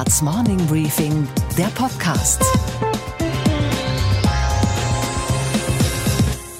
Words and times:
Handelsblatts 0.00 0.22
Morning 0.22 0.66
Briefing, 0.66 1.28
der 1.58 1.66
Podcast. 1.66 2.42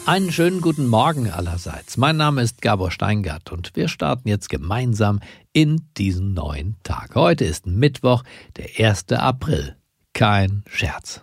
Einen 0.04 0.30
schönen 0.30 0.61
guten 0.61 0.87
Morgen 0.87 1.30
allerseits. 1.30 1.96
Mein 1.96 2.18
Name 2.18 2.42
ist 2.42 2.61
Gabor 2.61 2.90
Steingart 2.90 3.50
und 3.50 3.74
wir 3.76 3.88
starten 3.88 4.29
jetzt 4.29 4.50
gemeinsam 4.50 5.21
in 5.54 5.80
diesen 5.96 6.35
neuen 6.35 6.76
Tag. 6.83 7.15
Heute 7.15 7.47
ist 7.47 7.67
Mittwoch, 7.67 8.24
der 8.58 8.67
1. 8.87 9.11
April. 9.13 9.75
Kein 10.13 10.63
Scherz. 10.69 11.22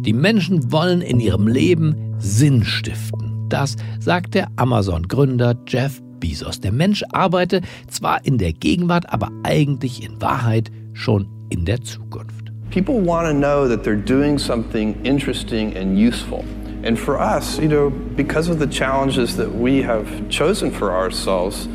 Die 0.00 0.14
Menschen 0.14 0.72
wollen 0.72 1.02
in 1.02 1.20
ihrem 1.20 1.46
Leben 1.46 2.14
Sinn 2.18 2.64
stiften. 2.64 3.48
Das 3.50 3.76
sagt 3.98 4.34
der 4.34 4.48
Amazon-Gründer 4.56 5.56
Jeff 5.68 6.00
Bezos. 6.20 6.60
Der 6.60 6.72
Mensch 6.72 7.02
arbeite 7.12 7.62
zwar 7.88 8.24
in 8.24 8.38
der 8.38 8.52
Gegenwart, 8.52 9.12
aber 9.12 9.30
eigentlich 9.42 10.04
in 10.04 10.20
Wahrheit 10.20 10.70
schon 10.92 11.26
in 11.48 11.64
der 11.64 11.80
Zukunft. 11.82 12.52
People 12.70 13.04
want 13.04 13.26
to 13.26 13.34
know 13.34 13.66
that 13.66 13.82
they're 13.82 13.96
doing 13.96 14.38
something 14.38 14.94
interesting 15.02 15.76
and 15.76 15.98
useful. 15.98 16.44
And 16.84 16.98
for 16.98 17.18
us, 17.18 17.58
you 17.58 17.68
know, 17.68 17.90
because 18.16 18.48
of 18.48 18.58
the 18.58 18.66
challenges 18.66 19.36
that 19.36 19.52
we 19.52 19.82
have 19.82 20.06
chosen 20.30 20.70
for 20.70 20.92
ourselves, 20.92 21.68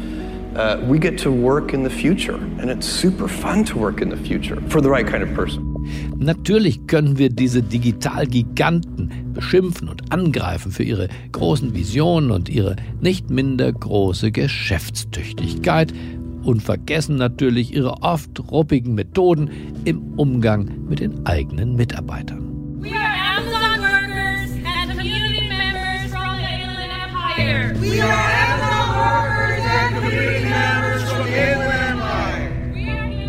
uh, 0.56 0.78
we 0.88 1.00
get 1.00 1.18
to 1.20 1.32
work 1.32 1.74
in 1.74 1.84
the 1.84 1.90
future. 1.90 2.36
And 2.60 2.70
it's 2.70 2.88
super 2.88 3.28
fun 3.28 3.64
to 3.66 3.78
work 3.78 4.02
in 4.02 4.10
the 4.10 4.18
future 4.18 4.62
for 4.70 4.82
the 4.82 4.90
right 4.90 5.06
kind 5.06 5.24
of 5.24 5.34
person. 5.34 5.76
Natürlich 6.18 6.88
können 6.88 7.18
wir 7.18 7.30
diese 7.30 7.62
Digitalgiganten 7.62 9.34
beschimpfen 9.34 9.90
und 9.90 10.12
angreifen 10.12 10.72
für 10.72 10.84
ihre 10.84 11.10
großen 11.32 11.76
Visionen 11.76 12.32
und 12.32 12.50
ihre 12.50 12.76
nicht 13.02 13.30
minder 13.30 13.72
große 13.72 14.32
Geschäftstüchtigkeit 14.32 15.94
und 16.44 16.62
vergessen 16.62 17.18
natürlich 17.18 17.74
ihre 17.74 18.02
oft 18.02 18.40
ruppigen 18.52 18.96
Methoden 18.96 19.50
im 19.84 20.14
Umgang 20.16 20.88
mit 20.88 21.00
den 21.00 21.26
eigenen 21.26 21.76
Mitarbeitern. 21.76 22.82
We 22.82 22.92
are 22.92 22.98
Amazon 22.98 23.82
workers 23.82 24.52
and 24.64 24.92
community 24.92 25.48
members 25.48 26.12
from 26.12 26.38
the 26.38 26.46
Inland 26.46 26.92
Empire. 26.92 27.74
We 27.82 28.02
are 28.02 28.12
Amazon 28.12 28.96
workers 28.96 29.64
and 29.66 29.96
community 29.96 30.45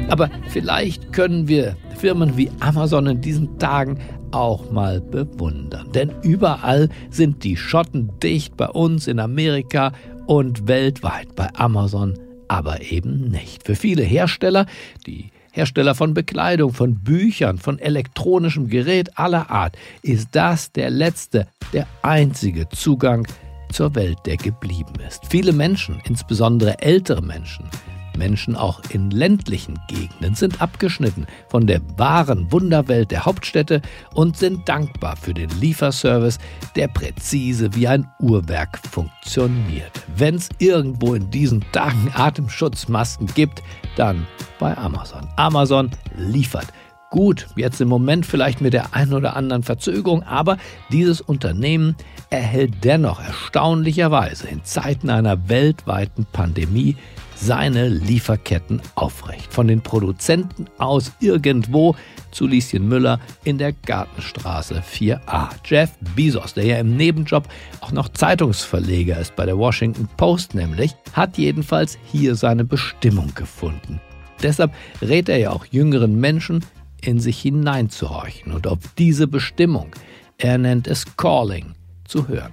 Aber 0.09 0.31
vielleicht 0.49 1.13
können 1.13 1.49
wir 1.49 1.77
Firmen 1.97 2.37
wie 2.37 2.51
Amazon 2.61 3.07
in 3.07 3.21
diesen 3.21 3.59
Tagen 3.59 3.99
auch 4.31 4.71
mal 4.71 5.01
bewundern. 5.01 5.91
Denn 5.93 6.13
überall 6.23 6.89
sind 7.11 7.43
die 7.45 7.57
Schotten 7.57 8.11
dicht, 8.23 8.57
bei 8.57 8.69
uns 8.69 9.07
in 9.07 9.19
Amerika 9.19 9.93
und 10.27 10.69
weltweit 10.69 11.35
bei 11.37 11.49
Amazon 11.55 12.15
aber 12.49 12.83
eben 12.83 13.29
nicht. 13.29 13.65
Für 13.65 13.75
viele 13.75 14.03
Hersteller, 14.03 14.67
die 15.07 15.31
Hersteller 15.53 15.95
von 15.95 16.15
Bekleidung, 16.15 16.73
von 16.73 16.97
Büchern, 16.97 17.59
von 17.59 17.79
elektronischem 17.79 18.69
Gerät 18.69 19.19
aller 19.19 19.51
Art, 19.51 19.77
ist 20.03 20.29
das 20.33 20.73
der 20.73 20.91
letzte, 20.91 21.47
der 21.73 21.87
einzige 22.03 22.69
Zugang 22.69 23.27
zur 23.73 23.95
Welt, 23.95 24.19
der 24.27 24.37
geblieben 24.37 24.95
ist. 25.07 25.23
Viele 25.29 25.53
Menschen, 25.53 26.01
insbesondere 26.05 26.79
ältere 26.81 27.23
Menschen, 27.23 27.69
Menschen 28.17 28.57
auch 28.57 28.81
in 28.91 29.11
ländlichen 29.11 29.79
Gegenden 29.89 30.35
sind 30.35 30.61
abgeschnitten 30.61 31.27
von 31.49 31.67
der 31.67 31.81
wahren 31.97 32.51
Wunderwelt 32.51 33.11
der 33.11 33.25
Hauptstädte 33.25 33.83
und 34.15 34.37
sind 34.37 34.69
dankbar 34.69 35.17
für 35.17 35.35
den 35.35 35.51
Lieferservice, 35.61 36.39
der 36.75 36.89
präzise 36.89 37.75
wie 37.75 37.89
ein 37.89 38.09
Uhrwerk 38.21 38.79
funktioniert. 38.91 39.93
Wenn 40.17 40.37
es 40.37 40.49
irgendwo 40.59 41.15
in 41.15 41.31
diesen 41.31 41.65
Tagen 41.73 42.11
Atemschutzmasken 42.15 43.29
gibt, 43.35 43.63
dann 43.97 44.27
bei 44.59 44.77
Amazon. 44.77 45.29
Amazon 45.37 45.91
liefert. 46.17 46.67
Gut, 47.11 47.47
jetzt 47.55 47.81
im 47.81 47.89
Moment 47.89 48.27
vielleicht 48.27 48.61
mit 48.61 48.73
der 48.73 48.95
einen 48.95 49.13
oder 49.13 49.37
anderen 49.37 49.63
Verzögerung, 49.63 50.25
aber 50.25 50.59
dieses 50.91 51.21
Unternehmen 51.21 51.95
erhält 52.31 52.85
dennoch 52.85 53.21
erstaunlicherweise 53.21 54.49
in 54.49 54.65
Zeiten 54.65 55.09
einer 55.09 55.49
weltweiten 55.49 56.27
Pandemie 56.33 56.97
seine 57.37 57.89
Lieferketten 57.89 58.83
aufrecht. 58.95 59.53
Von 59.53 59.69
den 59.69 59.83
Produzenten 59.83 60.67
aus 60.79 61.13
irgendwo 61.21 61.95
zu 62.31 62.47
Lieschen 62.47 62.89
Müller 62.89 63.21
in 63.45 63.59
der 63.59 63.73
Gartenstraße 63.73 64.83
4a. 64.83 65.51
Jeff 65.65 65.93
Bezos, 66.17 66.55
der 66.55 66.65
ja 66.65 66.79
im 66.79 66.97
Nebenjob 66.97 67.49
auch 67.81 67.93
noch 67.93 68.09
Zeitungsverleger 68.09 69.19
ist 69.19 69.37
bei 69.37 69.47
der 69.47 69.59
Washington 69.59 70.09
Post 70.17 70.55
nämlich, 70.55 70.95
hat 71.13 71.39
jedenfalls 71.39 71.99
hier 72.11 72.35
seine 72.35 72.65
Bestimmung 72.65 73.33
gefunden. 73.35 74.01
Deshalb 74.43 74.73
rät 75.01 75.29
er 75.29 75.39
ja 75.39 75.51
auch 75.51 75.67
jüngeren 75.67 76.19
Menschen, 76.19 76.65
in 77.03 77.21
sich 77.21 77.41
hineinzuhorchen 77.41 78.53
und 78.53 78.67
auf 78.67 78.79
diese 78.99 79.29
Bestimmung, 79.29 79.91
er 80.39 80.59
nennt 80.59 80.87
es 80.89 81.17
Calling, 81.17 81.75
zu 82.05 82.29
hören. 82.29 82.53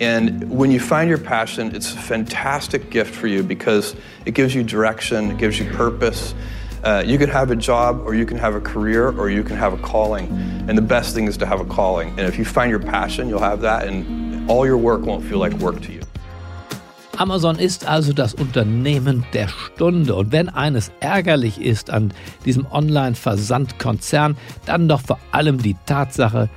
And 0.00 0.50
when 0.50 0.70
you 0.70 0.80
find 0.80 1.08
your 1.08 1.18
passion, 1.18 1.74
it's 1.74 1.92
a 1.92 1.98
fantastic 1.98 2.90
gift 2.90 3.14
for 3.14 3.26
you 3.26 3.42
because 3.42 3.94
it 4.26 4.34
gives 4.34 4.54
you 4.54 4.62
direction, 4.62 5.30
it 5.30 5.38
gives 5.38 5.58
you 5.58 5.70
purpose. 5.70 6.34
Uh, 6.82 7.02
you 7.06 7.16
could 7.16 7.28
have 7.28 7.52
a 7.52 7.56
job, 7.56 8.00
or 8.04 8.14
you 8.14 8.26
can 8.26 8.36
have 8.36 8.56
a 8.56 8.60
career, 8.60 9.16
or 9.16 9.30
you 9.30 9.44
can 9.44 9.56
have 9.56 9.72
a 9.72 9.78
calling. 9.78 10.26
And 10.68 10.76
the 10.76 10.82
best 10.82 11.14
thing 11.14 11.28
is 11.28 11.36
to 11.36 11.46
have 11.46 11.60
a 11.60 11.64
calling. 11.64 12.08
And 12.10 12.20
if 12.20 12.36
you 12.38 12.44
find 12.44 12.70
your 12.70 12.80
passion, 12.80 13.28
you'll 13.28 13.38
have 13.38 13.60
that, 13.60 13.86
and 13.86 14.50
all 14.50 14.66
your 14.66 14.78
work 14.78 15.02
won't 15.02 15.24
feel 15.24 15.38
like 15.38 15.52
work 15.54 15.80
to 15.82 15.92
you. 15.92 16.00
Amazon 17.18 17.56
ist 17.56 17.86
also 17.86 18.12
das 18.12 18.34
Unternehmen 18.34 19.24
der 19.32 19.46
Stunde. 19.46 20.16
Und 20.16 20.32
wenn 20.32 20.48
eines 20.48 20.90
ärgerlich 20.98 21.60
ist 21.60 21.90
an 21.90 22.12
diesem 22.44 22.66
Online-Versandkonzern, 22.66 24.36
dann 24.64 24.88
doch 24.88 25.02
vor 25.02 25.18
allem 25.30 25.62
die 25.62 25.76
Tatsache, 25.86 26.48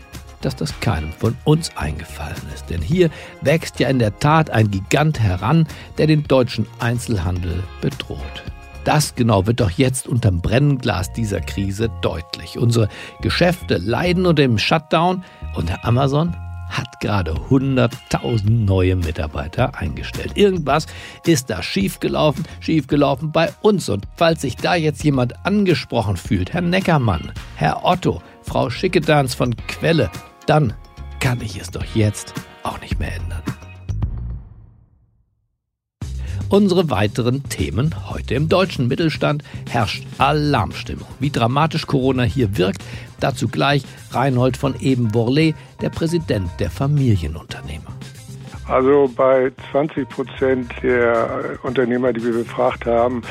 dass 0.46 0.56
das 0.56 0.80
keinem 0.80 1.12
von 1.12 1.36
uns 1.44 1.76
eingefallen 1.76 2.38
ist. 2.54 2.70
Denn 2.70 2.82
hier 2.82 3.10
wächst 3.42 3.80
ja 3.80 3.90
in 3.90 4.00
der 4.00 4.20
Tat 4.20 4.50
ein 4.52 4.70
Gigant 4.70 5.20
heran, 5.20 5.68
der 5.98 6.08
den 6.08 6.24
deutschen 6.24 6.68
Einzelhandel 6.80 7.64
bedroht. 7.82 8.44
Das 8.84 9.16
genau 9.16 9.48
wird 9.48 9.62
doch 9.62 9.72
jetzt 9.72 10.08
unterm 10.08 10.42
Brennglas 10.42 11.12
dieser 11.12 11.42
Krise 11.42 11.90
deutlich. 12.02 12.60
Unsere 12.60 12.88
Geschäfte 13.22 13.78
leiden 13.78 14.28
unter 14.28 14.44
dem 14.44 14.60
Shutdown 14.60 15.24
und 15.56 15.70
der 15.70 15.84
Amazon 15.84 16.36
hat 16.70 17.00
gerade 17.00 17.34
100.000 17.50 18.50
neue 18.50 18.96
Mitarbeiter 18.96 19.76
eingestellt. 19.76 20.34
Irgendwas 20.36 20.86
ist 21.26 21.50
da 21.50 21.64
schiefgelaufen, 21.64 22.46
schiefgelaufen 22.60 23.32
bei 23.32 23.50
uns. 23.62 23.90
Und 23.90 24.06
falls 24.16 24.42
sich 24.42 24.56
da 24.56 24.76
jetzt 24.76 25.04
jemand 25.04 25.46
angesprochen 25.46 26.18
fühlt, 26.18 26.54
Herr 26.54 26.62
Neckermann, 26.62 27.32
Herr 27.56 27.84
Otto, 27.86 28.22
Frau 28.44 28.70
Schickedans 28.70 29.34
von 29.34 29.56
Quelle, 29.68 30.12
dann 30.46 30.74
kann 31.20 31.42
ich 31.42 31.60
es 31.60 31.72
doch 31.72 31.86
jetzt 31.96 32.34
auch 32.64 32.80
nicht 32.82 33.00
mehr 33.00 33.16
ändern. 33.16 33.42
Unsere 36.50 36.92
weiteren 36.92 37.44
Themen 37.50 37.94
heute. 38.10 38.36
Im 38.36 38.50
deutschen 38.50 38.88
Mittelstand 38.88 39.44
herrscht 39.70 40.06
Alarmstimmung. 40.20 41.08
Wie 41.20 41.32
dramatisch 41.32 41.88
Corona 41.88 42.22
hier 42.24 42.58
wirkt, 42.58 42.84
dazu 43.20 43.48
gleich 43.48 43.84
Reinhold 44.12 44.56
von 44.56 44.76
Ebenborle, 44.80 45.56
der 45.82 45.90
Präsident 45.90 46.50
der 46.60 46.70
Familienunternehmer. 46.70 47.96
Also 48.68 49.12
bei 49.16 49.52
20 49.72 50.08
Prozent 50.08 50.72
der 50.84 51.58
Unternehmer, 51.64 52.14
die 52.14 52.24
wir 52.24 52.34
befragt 52.34 52.86
haben, 52.86 53.24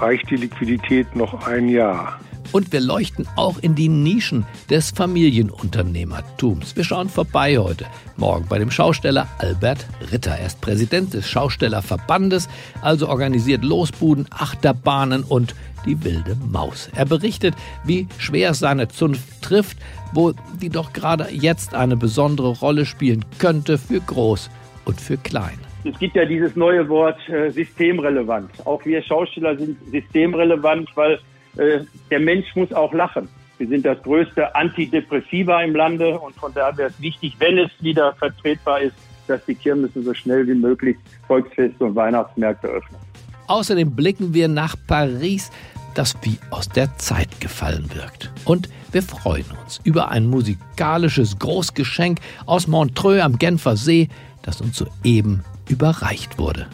reicht 0.00 0.30
die 0.30 0.36
Liquidität 0.36 1.14
noch 1.16 1.46
ein 1.46 1.68
Jahr. 1.68 2.20
Und 2.54 2.72
wir 2.72 2.80
leuchten 2.80 3.26
auch 3.34 3.58
in 3.58 3.74
die 3.74 3.88
Nischen 3.88 4.46
des 4.70 4.92
Familienunternehmertums. 4.92 6.76
Wir 6.76 6.84
schauen 6.84 7.08
vorbei 7.08 7.58
heute 7.58 7.84
Morgen 8.16 8.46
bei 8.48 8.60
dem 8.60 8.70
Schausteller 8.70 9.26
Albert 9.38 9.84
Ritter. 10.12 10.36
Er 10.38 10.46
ist 10.46 10.60
Präsident 10.60 11.14
des 11.14 11.28
Schaustellerverbandes, 11.28 12.48
also 12.80 13.08
organisiert 13.08 13.64
Losbuden, 13.64 14.28
Achterbahnen 14.30 15.24
und 15.24 15.56
die 15.84 16.04
wilde 16.04 16.36
Maus. 16.48 16.88
Er 16.94 17.06
berichtet, 17.06 17.56
wie 17.82 18.06
schwer 18.18 18.54
seine 18.54 18.86
Zunft 18.86 19.42
trifft, 19.42 19.78
wo 20.12 20.32
die 20.62 20.68
doch 20.68 20.92
gerade 20.92 21.26
jetzt 21.32 21.74
eine 21.74 21.96
besondere 21.96 22.50
Rolle 22.50 22.86
spielen 22.86 23.24
könnte 23.40 23.78
für 23.78 23.98
groß 23.98 24.48
und 24.84 25.00
für 25.00 25.16
klein. 25.16 25.58
Es 25.82 25.98
gibt 25.98 26.14
ja 26.14 26.24
dieses 26.24 26.54
neue 26.54 26.88
Wort 26.88 27.18
äh, 27.28 27.50
systemrelevant. 27.50 28.48
Auch 28.64 28.84
wir 28.84 29.02
Schausteller 29.02 29.58
sind 29.58 29.76
systemrelevant, 29.90 30.88
weil 30.94 31.18
äh, 31.56 31.80
der 32.10 32.20
Mensch 32.20 32.54
muss 32.54 32.72
auch 32.72 32.92
lachen. 32.92 33.28
Wir 33.58 33.68
sind 33.68 33.86
das 33.86 34.02
größte 34.02 34.54
Antidepressiva 34.54 35.62
im 35.62 35.76
Lande 35.76 36.18
und 36.18 36.34
von 36.36 36.52
daher 36.52 36.76
wäre 36.76 36.90
es 36.90 37.00
wichtig, 37.00 37.36
wenn 37.38 37.58
es 37.58 37.70
wieder 37.80 38.12
vertretbar 38.14 38.80
ist, 38.80 38.96
dass 39.26 39.44
die 39.46 39.54
Kirmessen 39.54 40.04
so 40.04 40.12
schnell 40.12 40.46
wie 40.46 40.54
möglich 40.54 40.96
Volksfeste 41.26 41.84
und 41.84 41.94
Weihnachtsmärkte 41.94 42.66
öffnen. 42.66 43.00
Außerdem 43.46 43.94
blicken 43.94 44.34
wir 44.34 44.48
nach 44.48 44.76
Paris, 44.86 45.50
das 45.94 46.16
wie 46.22 46.38
aus 46.50 46.68
der 46.68 46.96
Zeit 46.98 47.40
gefallen 47.40 47.88
wirkt. 47.94 48.32
Und 48.44 48.68
wir 48.90 49.02
freuen 49.02 49.46
uns 49.62 49.80
über 49.84 50.10
ein 50.10 50.26
musikalisches 50.26 51.38
Großgeschenk 51.38 52.18
aus 52.46 52.66
Montreux 52.66 53.22
am 53.22 53.38
Genfer 53.38 53.76
See, 53.76 54.08
das 54.42 54.60
uns 54.60 54.76
soeben 54.76 55.44
überreicht 55.68 56.38
wurde. 56.38 56.66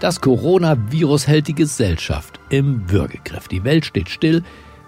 Das 0.00 0.22
Coronavirus 0.22 1.26
hält 1.26 1.48
die 1.48 1.54
Gesellschaft 1.54 2.40
im 2.48 2.90
Würgegriff. 2.90 3.48
Die 3.48 3.64
Welt 3.64 3.84
steht 3.84 4.08
still 4.08 4.42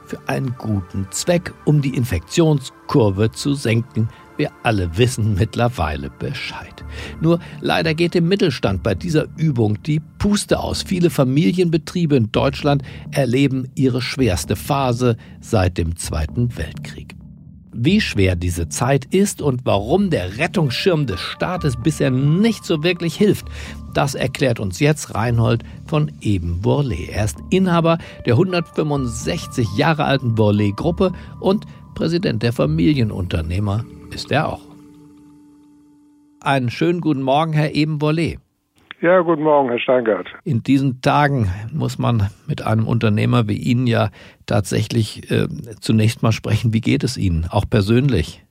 für 0.06 0.18
einen 0.26 0.54
guten 0.56 1.06
Zweck, 1.10 1.52
um 1.66 1.82
die 1.82 1.94
Infektionskurve 1.94 3.30
zu 3.30 3.52
senken. 3.52 4.08
Wir 4.38 4.50
alle 4.62 4.96
wissen 4.96 5.34
mittlerweile 5.34 6.08
Bescheid. 6.08 6.82
Nur 7.20 7.40
leider 7.60 7.92
geht 7.92 8.14
dem 8.14 8.26
Mittelstand 8.26 8.82
bei 8.82 8.94
dieser 8.94 9.26
Übung 9.36 9.82
die 9.82 10.00
Puste 10.16 10.58
aus. 10.58 10.82
Viele 10.82 11.10
Familienbetriebe 11.10 12.16
in 12.16 12.32
Deutschland 12.32 12.82
erleben 13.10 13.68
ihre 13.74 14.00
schwerste 14.00 14.56
Phase 14.56 15.18
seit 15.42 15.76
dem 15.76 15.96
Zweiten 15.96 16.56
Weltkrieg. 16.56 17.16
Wie 17.74 18.02
schwer 18.02 18.36
diese 18.36 18.68
Zeit 18.68 19.06
ist 19.06 19.40
und 19.40 19.64
warum 19.64 20.10
der 20.10 20.36
Rettungsschirm 20.36 21.06
des 21.06 21.20
Staates 21.20 21.76
bisher 21.82 22.10
nicht 22.10 22.66
so 22.66 22.82
wirklich 22.82 23.16
hilft, 23.16 23.46
das 23.94 24.14
erklärt 24.14 24.60
uns 24.60 24.78
jetzt 24.78 25.14
Reinhold 25.14 25.64
von 25.86 26.12
Eben 26.20 26.60
Bourlet. 26.60 27.08
Er 27.08 27.24
ist 27.24 27.38
Inhaber 27.48 27.96
der 28.26 28.34
165 28.34 29.66
Jahre 29.76 30.04
alten 30.04 30.34
Bourlet-Gruppe 30.34 31.12
und 31.40 31.64
Präsident 31.94 32.42
der 32.42 32.52
Familienunternehmer 32.52 33.86
ist 34.10 34.30
er 34.30 34.48
auch. 34.52 34.60
Einen 36.40 36.70
schönen 36.70 37.00
guten 37.00 37.22
Morgen, 37.22 37.54
Herr 37.54 37.74
Eben 37.74 37.98
Bourlet. 37.98 38.41
Ja, 39.02 39.20
guten 39.20 39.42
Morgen, 39.42 39.68
Herr 39.68 39.80
Steingart. 39.80 40.28
In 40.44 40.62
diesen 40.62 41.02
Tagen 41.02 41.50
muss 41.72 41.98
man 41.98 42.28
mit 42.46 42.64
einem 42.64 42.86
Unternehmer 42.86 43.48
wie 43.48 43.56
Ihnen 43.56 43.88
ja 43.88 44.10
tatsächlich 44.46 45.28
äh, 45.28 45.48
zunächst 45.80 46.22
mal 46.22 46.30
sprechen. 46.30 46.72
Wie 46.72 46.80
geht 46.80 47.02
es 47.02 47.16
Ihnen, 47.16 47.48
auch 47.50 47.64
persönlich? 47.68 48.44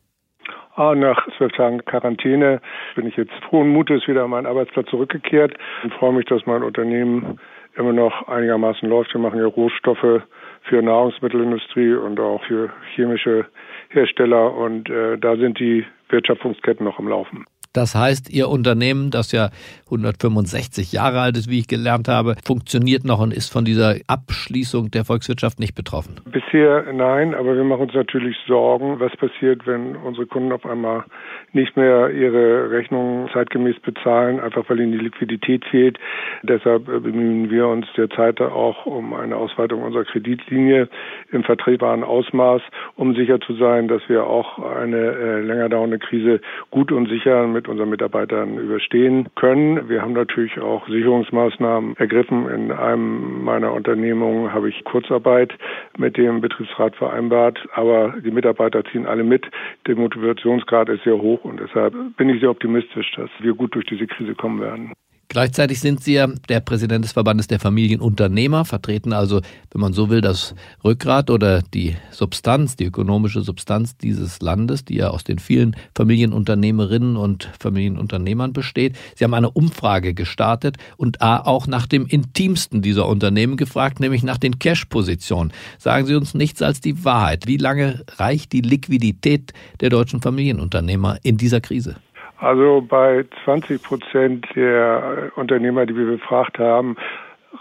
Ah, 0.76 0.94
nach 0.94 1.26
zwölf 1.38 1.54
Tagen 1.54 1.86
Quarantäne 1.86 2.60
bin 2.98 3.08
ich 3.08 3.16
jetzt 3.16 3.32
frohen 3.48 3.70
Mutes 3.70 4.06
wieder 4.10 4.26
an 4.26 4.32
meinen 4.32 4.46
Arbeitsplatz 4.46 4.90
zurückgekehrt 4.90 5.54
und 5.84 5.94
freue 5.94 6.12
mich, 6.12 6.26
dass 6.26 6.46
mein 6.46 6.64
Unternehmen 6.64 7.40
immer 7.78 7.94
noch 7.94 8.28
einigermaßen 8.28 8.90
läuft. 8.90 9.14
Wir 9.14 9.22
machen 9.22 9.40
ja 9.40 9.46
Rohstoffe 9.46 10.22
für 10.64 10.82
Nahrungsmittelindustrie 10.82 11.94
und 11.94 12.20
auch 12.20 12.44
für 12.44 12.72
chemische 12.94 13.46
Hersteller 13.88 14.54
und 14.54 14.90
äh, 14.90 15.18
da 15.18 15.38
sind 15.38 15.60
die 15.60 15.86
Wirtschaftsketten 16.10 16.86
noch 16.86 17.00
am 17.00 17.08
Laufen. 17.08 17.46
Das 17.74 17.96
heißt, 17.96 18.30
Ihr 18.30 18.50
Unternehmen, 18.50 19.12
das 19.12 19.32
ja 19.32 19.50
165 19.86 20.92
Jahre 20.92 21.22
alt 21.22 21.38
ist, 21.38 21.50
wie 21.50 21.60
ich 21.60 21.68
gelernt 21.68 22.08
habe, 22.08 22.36
funktioniert 22.46 23.06
noch 23.06 23.22
und 23.22 23.34
ist 23.34 23.52
von 23.52 23.64
dieser 23.64 23.96
Abschließung 24.08 24.92
der 24.92 25.06
Volkswirtschaft 25.06 25.60
nicht 25.60 25.76
betroffen? 25.76 26.16
Bisher 26.26 26.92
nein, 26.94 27.34
aber 27.34 27.56
wir 27.56 27.64
machen 27.64 27.84
uns 27.84 27.94
natürlich 27.94 28.36
Sorgen, 28.46 29.00
was 29.00 29.16
passiert, 29.16 29.66
wenn 29.66 29.96
unsere 29.96 30.26
Kunden 30.26 30.52
auf 30.52 30.66
einmal 30.66 31.06
nicht 31.54 31.76
mehr 31.78 32.10
ihre 32.10 32.72
Rechnungen 32.72 33.30
zeitgemäß 33.34 33.80
bezahlen, 33.80 34.40
einfach 34.40 34.70
weil 34.70 34.80
ihnen 34.80 34.94
die 34.94 34.98
Liquidität 34.98 35.66
fehlt. 35.66 35.98
Deshalb 36.44 36.86
bemühen 36.86 37.50
wir 37.50 37.68
uns 37.68 37.86
derzeit 37.96 38.42
auch 38.42 38.86
um 38.86 39.14
eine 39.14 39.36
Ausweitung 39.36 39.84
unserer 39.84 40.06
Kreditlinie 40.06 40.90
im 41.32 41.44
vertretbaren 41.44 42.04
Ausmaß, 42.04 42.62
um 42.96 43.16
sicher 43.16 43.40
zu 43.40 43.54
sein, 43.56 43.88
dass 43.88 44.02
wir 44.08 44.26
auch 44.26 44.60
eine 44.60 44.98
äh, 44.98 45.42
länger 45.42 45.70
dauernde 45.70 46.00
Krise 46.00 46.42
gut 46.70 46.92
und 46.92 47.10
sicher 47.10 47.48
mit 47.48 47.61
mit 47.62 47.68
unseren 47.68 47.90
Mitarbeitern 47.90 48.58
überstehen 48.58 49.28
können. 49.36 49.88
Wir 49.88 50.02
haben 50.02 50.14
natürlich 50.14 50.60
auch 50.60 50.88
Sicherungsmaßnahmen 50.88 51.96
ergriffen. 51.98 52.50
In 52.50 52.72
einem 52.72 53.44
meiner 53.44 53.72
Unternehmungen 53.72 54.52
habe 54.52 54.70
ich 54.70 54.84
Kurzarbeit 54.84 55.54
mit 55.96 56.18
dem 56.18 56.42
Betriebsrat 56.42 56.96
vereinbart, 56.96 57.60
aber 57.74 58.16
die 58.26 58.32
Mitarbeiter 58.32 58.84
ziehen 58.86 59.06
alle 59.06 59.24
mit. 59.24 59.46
Der 59.86 59.96
Motivationsgrad 59.96 60.90
ist 60.90 61.04
sehr 61.04 61.22
hoch 61.22 61.44
und 61.46 61.60
deshalb 61.60 61.94
bin 62.18 62.30
ich 62.30 62.40
sehr 62.40 62.50
optimistisch, 62.50 63.12
dass 63.16 63.30
wir 63.40 63.54
gut 63.54 63.76
durch 63.76 63.86
diese 63.86 64.08
Krise 64.08 64.34
kommen 64.34 64.60
werden. 64.60 64.94
Gleichzeitig 65.32 65.80
sind 65.80 66.04
Sie 66.04 66.16
ja 66.16 66.28
der 66.50 66.60
Präsident 66.60 67.06
des 67.06 67.14
Verbandes 67.14 67.48
der 67.48 67.62
Familienunternehmer, 67.62 68.66
vertreten 68.66 69.14
also, 69.14 69.40
wenn 69.72 69.80
man 69.80 69.94
so 69.94 70.10
will, 70.10 70.20
das 70.20 70.56
Rückgrat 70.84 71.30
oder 71.30 71.62
die 71.62 71.96
Substanz, 72.12 72.76
die 72.76 72.84
ökonomische 72.84 73.40
Substanz 73.40 73.96
dieses 73.96 74.42
Landes, 74.42 74.84
die 74.84 74.96
ja 74.96 75.08
aus 75.08 75.24
den 75.24 75.40
vielen 75.40 75.78
Familienunternehmerinnen 75.96 77.16
und 77.16 77.50
Familienunternehmern 77.62 78.52
besteht. 78.52 78.98
Sie 79.16 79.24
haben 79.24 79.34
eine 79.34 79.52
Umfrage 79.52 80.14
gestartet 80.14 80.76
und 80.98 81.22
auch 81.22 81.66
nach 81.66 81.88
dem 81.88 82.08
intimsten 82.08 82.82
dieser 82.82 83.08
Unternehmen 83.08 83.56
gefragt, 83.56 84.02
nämlich 84.02 84.24
nach 84.24 84.38
den 84.38 84.60
Cash-Positionen. 84.60 85.54
Sagen 85.78 86.08
Sie 86.08 86.16
uns 86.16 86.34
nichts 86.34 86.62
als 86.62 86.82
die 86.82 87.06
Wahrheit. 87.06 87.48
Wie 87.48 87.56
lange 87.56 88.04
reicht 88.18 88.52
die 88.52 88.60
Liquidität 88.60 89.54
der 89.80 89.92
deutschen 89.92 90.22
Familienunternehmer 90.22 91.20
in 91.24 91.38
dieser 91.38 91.62
Krise? 91.62 91.96
Also 92.42 92.82
bei 92.82 93.24
20 93.46 93.84
Prozent 93.84 94.48
der 94.56 95.32
Unternehmer, 95.36 95.86
die 95.86 95.96
wir 95.96 96.08
befragt 96.08 96.58
haben, 96.58 96.96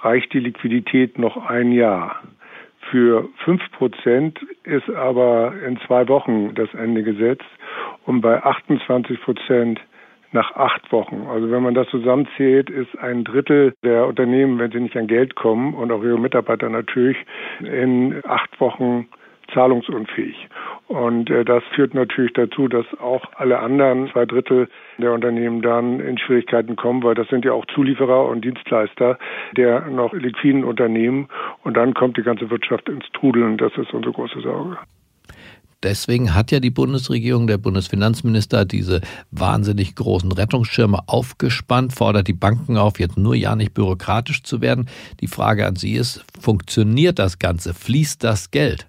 reicht 0.03 0.33
die 0.33 0.41
Liquidität 0.41 1.19
noch 1.19 1.37
ein 1.37 1.71
Jahr. 1.71 2.23
Für 2.91 3.29
fünf 3.45 3.61
Prozent 3.73 4.41
ist 4.65 4.89
aber 4.89 5.53
in 5.67 5.79
zwei 5.87 6.09
Wochen 6.09 6.55
das 6.55 6.73
Ende 6.73 7.03
gesetzt 7.03 7.45
und 8.07 8.23
bei 8.23 8.43
28 8.43 9.21
Prozent 9.21 9.81
nach 10.33 10.57
acht 10.57 10.91
Wochen. 10.93 11.27
Also 11.29 11.51
wenn 11.51 11.63
man 11.63 11.75
das 11.75 11.89
zusammenzählt, 11.89 12.71
ist 12.71 12.99
ein 12.99 13.25
Drittel 13.25 13.75
der 13.85 14.07
Unternehmen, 14.07 14.59
wenn 14.59 14.71
sie 14.71 14.81
nicht 14.81 14.97
an 14.97 15.09
Geld 15.09 15.35
kommen 15.35 15.75
und 15.75 15.93
auch 15.93 16.03
ihre 16.03 16.19
Mitarbeiter 16.19 16.71
natürlich, 16.71 17.19
in 17.61 18.23
acht 18.27 18.59
Wochen 18.61 19.09
zahlungsunfähig. 19.53 20.49
Und 20.89 21.31
äh, 21.31 21.45
das 21.45 21.63
führt 21.75 21.95
natürlich 21.95 22.33
dazu, 22.33 22.69
dass 22.69 22.87
auch 22.99 23.23
alle 23.37 23.61
anderen 23.61 24.11
zwei 24.11 24.27
Drittel 24.27 24.69
der 24.99 25.13
Unternehmen 25.13 25.63
dann 25.63 26.01
in 26.01 26.19
Schwierigkeiten 26.19 26.77
kommen, 26.77 27.03
weil 27.03 27.15
das 27.15 27.29
sind 27.29 27.45
ja 27.45 27.53
auch 27.53 27.65
Zulieferer 27.67 28.27
und 28.27 28.45
Dienstleister 28.45 29.19
der 29.57 29.87
noch 29.89 30.13
liquiden 30.13 30.65
Unternehmen. 30.65 31.29
Und 31.63 31.77
dann 31.77 31.95
kommt 31.95 32.17
die 32.17 32.23
ganze 32.23 32.51
Wirtschaft 32.51 32.89
ins 32.89 33.05
Trudeln. 33.13 33.57
Das 33.57 33.73
ist 33.77 33.93
unsere 33.93 34.13
große 34.13 34.41
Sorge. 34.41 34.79
Deswegen 35.83 36.35
hat 36.35 36.51
ja 36.51 36.61
die 36.61 36.71
Bundesregierung, 36.71 37.47
der 37.47 37.57
Bundesfinanzminister, 37.57 38.67
diese 38.67 39.01
wahnsinnig 39.31 39.95
großen 39.95 40.31
Rettungsschirme 40.31 40.99
aufgespannt, 41.07 41.95
fordert 41.95 42.29
die 42.29 42.35
Banken 42.35 42.77
auf, 42.77 43.01
jetzt 43.01 43.17
nur 43.17 43.35
ja 43.35 43.57
nicht 43.57 43.73
bürokratisch 43.73 44.43
zu 44.43 44.61
werden. 44.61 44.91
Die 45.21 45.27
Frage 45.27 45.67
an 45.67 45.77
Sie 45.77 45.93
ist, 45.93 46.25
funktioniert 46.39 47.19
das 47.19 47.39
Ganze? 47.39 47.73
Fließt 47.73 48.23
das 48.23 48.51
Geld? 48.51 48.89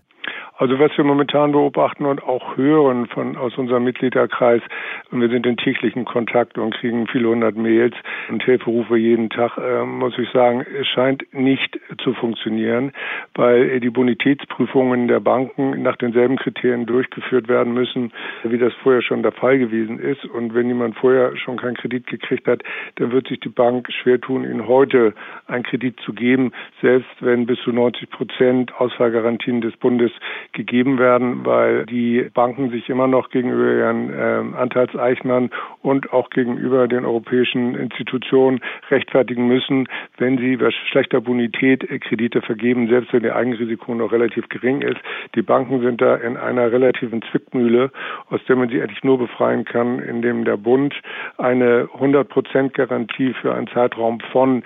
Also 0.61 0.77
was 0.77 0.95
wir 0.95 1.03
momentan 1.03 1.53
beobachten 1.53 2.05
und 2.05 2.21
auch 2.21 2.55
hören 2.55 3.07
von 3.07 3.35
aus 3.35 3.57
unserem 3.57 3.83
Mitgliederkreis, 3.83 4.61
und 5.09 5.19
wir 5.19 5.29
sind 5.29 5.47
in 5.47 5.57
täglichen 5.57 6.05
Kontakt 6.05 6.59
und 6.59 6.75
kriegen 6.75 7.07
viele 7.07 7.29
hundert 7.29 7.57
Mails 7.57 7.95
und 8.29 8.43
Hilferufe 8.43 8.95
jeden 8.95 9.31
Tag, 9.31 9.57
äh, 9.57 9.83
muss 9.83 10.15
ich 10.19 10.29
sagen, 10.29 10.63
es 10.79 10.85
scheint 10.85 11.25
nicht 11.33 11.79
zu 12.03 12.13
funktionieren, 12.13 12.91
weil 13.33 13.79
die 13.79 13.89
Bonitätsprüfungen 13.89 15.07
der 15.07 15.19
Banken 15.19 15.81
nach 15.81 15.95
denselben 15.95 16.35
Kriterien 16.35 16.85
durchgeführt 16.85 17.47
werden 17.47 17.73
müssen, 17.73 18.11
wie 18.43 18.59
das 18.59 18.71
vorher 18.83 19.01
schon 19.01 19.23
der 19.23 19.31
Fall 19.31 19.57
gewesen 19.57 19.97
ist. 19.97 20.25
Und 20.25 20.53
wenn 20.53 20.67
jemand 20.67 20.95
vorher 20.95 21.35
schon 21.37 21.57
keinen 21.57 21.75
Kredit 21.75 22.05
gekriegt 22.05 22.47
hat, 22.47 22.61
dann 22.97 23.11
wird 23.11 23.27
sich 23.29 23.39
die 23.39 23.49
Bank 23.49 23.91
schwer 23.91 24.21
tun, 24.21 24.43
ihnen 24.43 24.67
heute 24.67 25.15
einen 25.47 25.63
Kredit 25.63 25.99
zu 26.01 26.13
geben, 26.13 26.51
selbst 26.83 27.09
wenn 27.19 27.47
bis 27.47 27.59
zu 27.61 27.71
90 27.71 28.11
Prozent 28.11 28.79
Ausfallgarantien 28.79 29.61
des 29.61 29.75
Bundes 29.77 30.11
gegeben 30.53 30.99
werden, 30.99 31.45
weil 31.45 31.85
die 31.85 32.29
Banken 32.33 32.69
sich 32.69 32.89
immer 32.89 33.07
noch 33.07 33.29
gegenüber 33.29 33.71
ihren 33.71 34.13
äh, 34.13 34.57
Anteilseignern 34.57 35.49
und 35.81 36.11
auch 36.13 36.29
gegenüber 36.29 36.87
den 36.87 37.05
europäischen 37.05 37.75
Institutionen 37.75 38.59
rechtfertigen 38.89 39.47
müssen, 39.47 39.87
wenn 40.17 40.37
sie 40.37 40.57
bei 40.57 40.71
schlechter 40.71 41.21
Bonität 41.21 41.87
Kredite 42.01 42.41
vergeben, 42.41 42.87
selbst 42.87 43.13
wenn 43.13 43.23
ihr 43.23 43.35
Eigenrisiko 43.35 43.95
noch 43.95 44.11
relativ 44.11 44.49
gering 44.49 44.81
ist. 44.81 44.99
Die 45.35 45.41
Banken 45.41 45.81
sind 45.81 46.01
da 46.01 46.15
in 46.15 46.37
einer 46.37 46.71
relativen 46.71 47.21
Zwickmühle, 47.23 47.91
aus 48.29 48.41
der 48.47 48.55
man 48.55 48.69
sie 48.69 48.81
eigentlich 48.81 49.03
nur 49.03 49.17
befreien 49.17 49.65
kann, 49.65 49.99
indem 49.99 50.45
der 50.45 50.57
Bund 50.57 50.93
eine 51.37 51.89
100 51.93 52.27
Prozent 52.27 52.73
Garantie 52.73 53.33
für 53.33 53.53
einen 53.53 53.67
Zeitraum 53.67 54.19
von, 54.31 54.63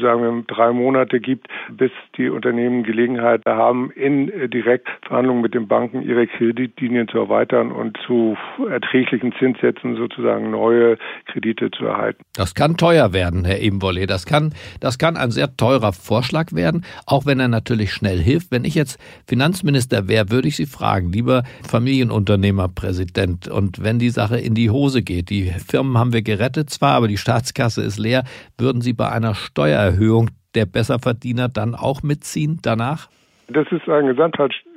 sagen 0.00 0.22
wir, 0.22 0.44
drei 0.46 0.72
Monate 0.72 1.20
gibt, 1.20 1.48
bis 1.70 1.90
die 2.16 2.28
Unternehmen 2.28 2.82
Gelegenheit 2.82 3.42
haben, 3.46 3.90
in 3.92 4.28
äh, 4.30 4.48
Direktverhandlungen 4.48 5.27
Verhandlungen 5.28 5.42
mit 5.42 5.54
den 5.54 5.68
Banken, 5.68 6.02
ihre 6.02 6.26
Kreditlinien 6.26 7.06
zu 7.08 7.18
erweitern 7.18 7.70
und 7.70 7.98
zu 8.06 8.36
erträglichen 8.70 9.34
Zinssätzen 9.38 9.96
sozusagen 9.96 10.50
neue 10.50 10.96
Kredite 11.26 11.70
zu 11.70 11.84
erhalten. 11.84 12.22
Das 12.34 12.54
kann 12.54 12.76
teuer 12.76 13.12
werden, 13.12 13.44
Herr 13.44 13.60
Ebenwolle. 13.60 14.06
Das 14.06 14.24
kann, 14.24 14.54
das 14.80 14.98
kann 14.98 15.16
ein 15.16 15.30
sehr 15.30 15.54
teurer 15.56 15.92
Vorschlag 15.92 16.52
werden, 16.52 16.84
auch 17.06 17.26
wenn 17.26 17.40
er 17.40 17.48
natürlich 17.48 17.92
schnell 17.92 18.18
hilft. 18.18 18.50
Wenn 18.50 18.64
ich 18.64 18.74
jetzt 18.74 18.98
Finanzminister 19.26 20.08
wäre, 20.08 20.30
würde 20.30 20.48
ich 20.48 20.56
Sie 20.56 20.66
fragen, 20.66 21.12
lieber 21.12 21.42
Familienunternehmerpräsident, 21.68 23.48
und 23.48 23.82
wenn 23.82 23.98
die 23.98 24.10
Sache 24.10 24.38
in 24.38 24.54
die 24.54 24.70
Hose 24.70 25.02
geht, 25.02 25.30
die 25.30 25.52
Firmen 25.68 25.98
haben 25.98 26.12
wir 26.12 26.22
gerettet 26.22 26.70
zwar, 26.70 26.94
aber 26.94 27.08
die 27.08 27.18
Staatskasse 27.18 27.82
ist 27.82 27.98
leer, 27.98 28.24
würden 28.56 28.80
Sie 28.80 28.94
bei 28.94 29.10
einer 29.10 29.34
Steuererhöhung 29.34 30.30
der 30.54 30.64
Besserverdiener 30.64 31.48
dann 31.48 31.74
auch 31.74 32.02
mitziehen 32.02 32.60
danach? 32.62 33.08
Das 33.50 33.66
ist 33.72 33.88
ein 33.88 34.06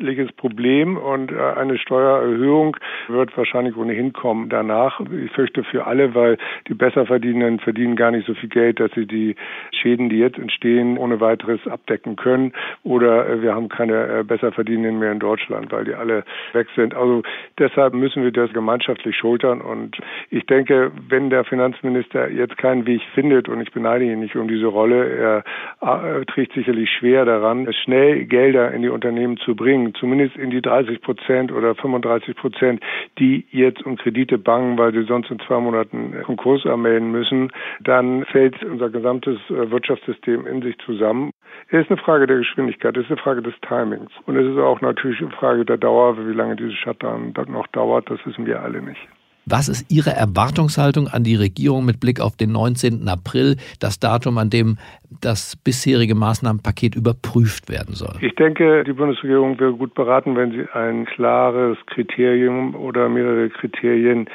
wirtschaftliches 0.02 0.32
Problem 0.34 0.98
und 0.98 1.32
äh, 1.32 1.36
eine 1.36 1.78
Steuererhöhung 1.78 2.78
wird 3.08 3.36
wahrscheinlich 3.38 3.76
ohnehin 3.78 4.14
kommen 4.14 4.50
danach. 4.50 5.00
Ich 5.00 5.32
fürchte 5.32 5.64
für 5.64 5.86
alle, 5.86 6.16
weil 6.16 6.38
die 6.68 6.74
Besserverdienenden 6.74 7.60
verdienen 7.60 7.96
gar 7.96 8.12
nicht 8.12 8.28
so 8.28 8.34
viel 8.34 8.50
Geld, 8.50 8.80
dass 8.80 8.92
sie 8.94 9.06
die 9.06 9.36
Schäden, 9.72 10.10
die 10.10 10.18
jetzt 10.18 10.38
entstehen, 10.38 10.98
ohne 10.98 11.20
weiteres 11.20 11.66
abdecken 11.68 12.16
können. 12.16 12.54
Oder 12.84 13.30
äh, 13.30 13.42
wir 13.42 13.54
haben 13.54 13.70
keine 13.70 14.20
äh, 14.20 14.24
Besserverdienenden 14.24 15.00
mehr 15.00 15.12
in 15.12 15.20
Deutschland, 15.20 15.72
weil 15.72 15.86
die 15.86 15.94
alle 15.94 16.24
weg 16.54 16.68
sind. 16.76 16.96
Also 16.96 17.22
deshalb 17.60 17.94
müssen 17.94 18.24
wir 18.24 18.32
das 18.32 18.52
gemeinschaftlich 18.54 19.16
schultern. 19.16 19.62
Und 19.62 19.98
ich 20.30 20.46
denke, 20.46 20.92
wenn 21.10 21.30
der 21.30 21.44
Finanzminister 21.44 22.30
jetzt 22.30 22.58
keinen 22.58 22.86
Weg 22.86 23.02
findet, 23.14 23.50
und 23.50 23.62
ich 23.62 23.72
beneide 23.72 24.06
ihn 24.06 24.20
nicht 24.20 24.36
um 24.36 24.48
diese 24.48 24.68
Rolle, 24.68 25.44
er 25.82 26.26
trägt 26.28 26.54
sicherlich 26.54 26.90
schwer 26.90 27.26
daran, 27.26 27.72
schnell 27.84 28.26
Gelder 28.26 28.72
in 28.72 28.82
die 28.82 28.90
Unternehmen 28.90 29.38
zu 29.38 29.56
bringen, 29.56 29.91
zumindest 29.94 30.36
in 30.38 30.50
die 30.50 30.62
30 30.62 31.02
Prozent 31.02 31.52
oder 31.52 31.76
35 31.76 32.36
Prozent, 32.36 32.82
die 33.20 33.46
jetzt 33.52 33.86
um 33.86 33.98
Kredite 33.98 34.38
bangen, 34.38 34.78
weil 34.78 34.94
sie 34.94 35.04
sonst 35.04 35.32
in 35.32 35.40
zwei 35.40 35.60
Monaten 35.60 36.16
Konkurs 36.24 36.66
anmelden 36.66 37.12
müssen, 37.12 37.52
dann 37.82 38.26
fällt 38.26 38.64
unser 38.64 38.90
gesamtes 38.90 39.38
äh, 39.50 39.72
Wirtschaftssystem 39.72 40.48
in 40.48 40.62
sich 40.62 40.78
zusammen. 40.80 41.32
Es 41.70 41.82
ist 41.82 41.92
eine 41.92 42.02
Frage 42.02 42.28
der 42.28 42.38
Geschwindigkeit, 42.38 42.96
es 42.98 43.06
ist 43.06 43.12
eine 43.12 43.22
Frage 43.22 43.42
des 43.42 43.54
Timings 43.68 44.12
und 44.26 44.36
es 44.38 44.46
ist 44.46 44.60
auch 44.60 44.82
natürlich 44.82 45.22
eine 45.22 45.32
Frage 45.32 45.66
der 45.66 45.78
Dauer, 45.78 46.18
wie 46.18 46.34
lange 46.34 46.56
diese 46.56 46.74
Shutdown 46.74 47.34
noch 47.48 47.68
dauert, 47.68 48.10
das 48.10 48.26
wissen 48.26 48.46
wir 48.46 48.62
alle 48.62 48.82
nicht. 48.82 49.08
Was 49.46 49.70
ist 49.70 49.92
Ihre 49.92 50.12
Erwartungshaltung 50.12 51.08
an 51.08 51.24
die 51.24 51.36
Regierung 51.36 51.86
mit 51.86 52.00
Blick 52.00 52.20
auf 52.20 52.38
den 52.38 52.52
19. 52.52 53.08
April, 53.08 53.58
das 53.80 54.00
Datum, 54.00 54.38
an 54.38 54.50
dem 54.50 54.78
das 55.22 55.56
bisherige 55.56 56.16
Maßnahmenpaket 56.16 56.96
überprüft 56.96 57.70
werden 57.70 57.96
soll? 57.96 58.16
Ich 58.22 58.36
denke, 58.36 58.84
die 58.84 58.94
Bundesregierung 58.94 59.60
wäre 59.60 59.74
gut 59.74 59.94
beraten, 59.96 60.36
wenn 60.36 60.52
sie 60.52 60.66
ein 60.74 61.06
klares 61.06 61.78
Kriterium 61.88 62.76
oder 62.76 63.10
mehrere 63.10 63.50
Kriterien 63.50 64.30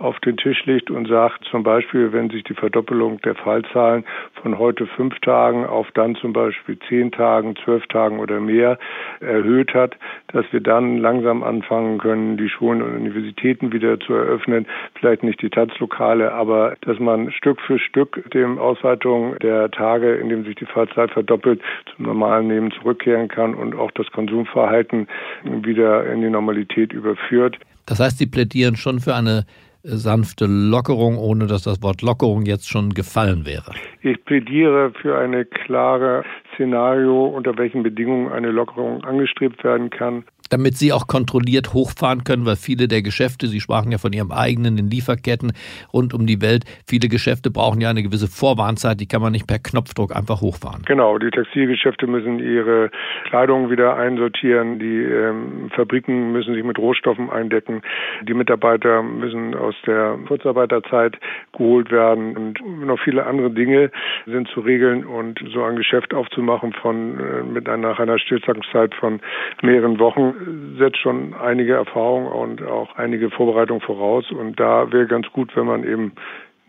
auf 0.00 0.18
den 0.20 0.38
Tisch 0.38 0.64
legt 0.64 0.90
und 0.90 1.06
sagt, 1.08 1.44
zum 1.50 1.62
Beispiel, 1.62 2.12
wenn 2.12 2.30
sich 2.30 2.42
die 2.44 2.54
Verdoppelung 2.54 3.20
der 3.20 3.34
Fallzahlen 3.34 4.04
von 4.42 4.58
heute 4.58 4.86
fünf 4.86 5.18
Tagen 5.20 5.66
auf 5.66 5.88
dann 5.92 6.16
zum 6.16 6.32
Beispiel 6.32 6.78
zehn 6.88 7.12
Tagen, 7.12 7.54
zwölf 7.62 7.86
Tagen 7.88 8.18
oder 8.18 8.40
mehr 8.40 8.78
erhöht 9.20 9.74
hat, 9.74 9.96
dass 10.28 10.46
wir 10.52 10.60
dann 10.60 10.96
langsam 10.96 11.42
anfangen 11.42 11.98
können, 11.98 12.38
die 12.38 12.48
Schulen 12.48 12.80
und 12.80 12.96
Universitäten 12.96 13.72
wieder 13.72 14.00
zu 14.00 14.14
eröffnen. 14.14 14.66
Vielleicht 14.94 15.22
nicht 15.22 15.42
die 15.42 15.50
Tanzlokale, 15.50 16.32
aber 16.32 16.76
dass 16.80 16.98
man 16.98 17.30
Stück 17.30 17.60
für 17.60 17.78
Stück 17.78 18.30
dem 18.32 18.58
Ausweitung 18.58 19.38
der 19.40 19.70
Tage, 19.70 20.14
in 20.14 20.30
dem 20.30 20.44
sich 20.44 20.56
die 20.56 20.66
Fallzeit 20.66 21.10
verdoppelt, 21.10 21.60
zum 21.94 22.06
normalen 22.06 22.48
Leben 22.48 22.70
zurückkehren 22.70 23.28
kann 23.28 23.54
und 23.54 23.74
auch 23.74 23.90
das 23.90 24.10
Konsumverhalten 24.12 25.08
wieder 25.44 26.06
in 26.06 26.22
die 26.22 26.30
Normalität 26.30 26.94
überführt. 26.94 27.58
Das 27.84 28.00
heißt, 28.00 28.18
Sie 28.18 28.26
plädieren 28.26 28.76
schon 28.76 29.00
für 29.00 29.14
eine 29.14 29.44
sanfte 29.82 30.46
Lockerung, 30.46 31.18
ohne 31.18 31.46
dass 31.46 31.62
das 31.62 31.82
Wort 31.82 32.02
Lockerung 32.02 32.42
jetzt 32.42 32.68
schon 32.68 32.90
gefallen 32.90 33.46
wäre? 33.46 33.72
Ich 34.02 34.24
plädiere 34.24 34.92
für 35.00 35.18
eine 35.18 35.44
klare 35.44 36.24
Szenario, 36.54 37.26
unter 37.26 37.56
welchen 37.56 37.82
Bedingungen 37.82 38.32
eine 38.32 38.50
Lockerung 38.50 39.04
angestrebt 39.04 39.62
werden 39.64 39.90
kann 39.90 40.24
damit 40.50 40.74
Sie 40.76 40.92
auch 40.92 41.06
kontrolliert 41.06 41.72
hochfahren 41.72 42.24
können, 42.24 42.44
weil 42.44 42.56
viele 42.56 42.88
der 42.88 43.02
Geschäfte, 43.02 43.46
Sie 43.46 43.60
sprachen 43.60 43.90
ja 43.90 43.98
von 43.98 44.12
Ihrem 44.12 44.32
eigenen, 44.32 44.76
den 44.76 44.90
Lieferketten 44.90 45.52
rund 45.92 46.12
um 46.12 46.26
die 46.26 46.42
Welt, 46.42 46.64
viele 46.86 47.08
Geschäfte 47.08 47.50
brauchen 47.50 47.80
ja 47.80 47.90
eine 47.90 48.02
gewisse 48.02 48.28
Vorwarnzeit, 48.28 49.00
die 49.00 49.06
kann 49.06 49.22
man 49.22 49.32
nicht 49.32 49.46
per 49.46 49.58
Knopfdruck 49.58 50.14
einfach 50.14 50.40
hochfahren. 50.40 50.82
Genau, 50.86 51.18
die 51.18 51.30
Textilgeschäfte 51.30 52.06
müssen 52.06 52.38
ihre 52.40 52.90
Kleidung 53.28 53.70
wieder 53.70 53.96
einsortieren, 53.96 54.78
die 54.78 55.02
ähm, 55.02 55.70
Fabriken 55.74 56.32
müssen 56.32 56.54
sich 56.54 56.64
mit 56.64 56.78
Rohstoffen 56.78 57.30
eindecken, 57.30 57.82
die 58.22 58.34
Mitarbeiter 58.34 59.02
müssen 59.02 59.54
aus 59.54 59.74
der 59.86 60.18
Kurzarbeiterzeit 60.26 61.16
geholt 61.52 61.90
werden 61.90 62.36
und 62.36 62.86
noch 62.86 62.98
viele 62.98 63.26
andere 63.26 63.50
Dinge 63.50 63.90
sind 64.26 64.48
zu 64.48 64.60
regeln 64.60 65.04
und 65.04 65.38
so 65.52 65.62
ein 65.62 65.76
Geschäft 65.76 66.12
aufzumachen 66.12 66.72
von 66.72 67.18
äh, 67.18 67.42
mit 67.42 67.68
einer, 67.68 67.90
nach 67.90 67.98
einer 67.98 68.18
Stillstandszeit 68.18 68.94
von 68.94 69.20
mehreren 69.62 69.98
Wochen 69.98 70.34
setzt 70.78 70.98
schon 70.98 71.34
einige 71.34 71.74
Erfahrungen 71.74 72.28
und 72.28 72.62
auch 72.62 72.96
einige 72.96 73.30
Vorbereitungen 73.30 73.80
voraus. 73.80 74.30
Und 74.30 74.58
da 74.58 74.90
wäre 74.92 75.06
ganz 75.06 75.26
gut, 75.32 75.54
wenn 75.56 75.66
man 75.66 75.84
eben 75.84 76.12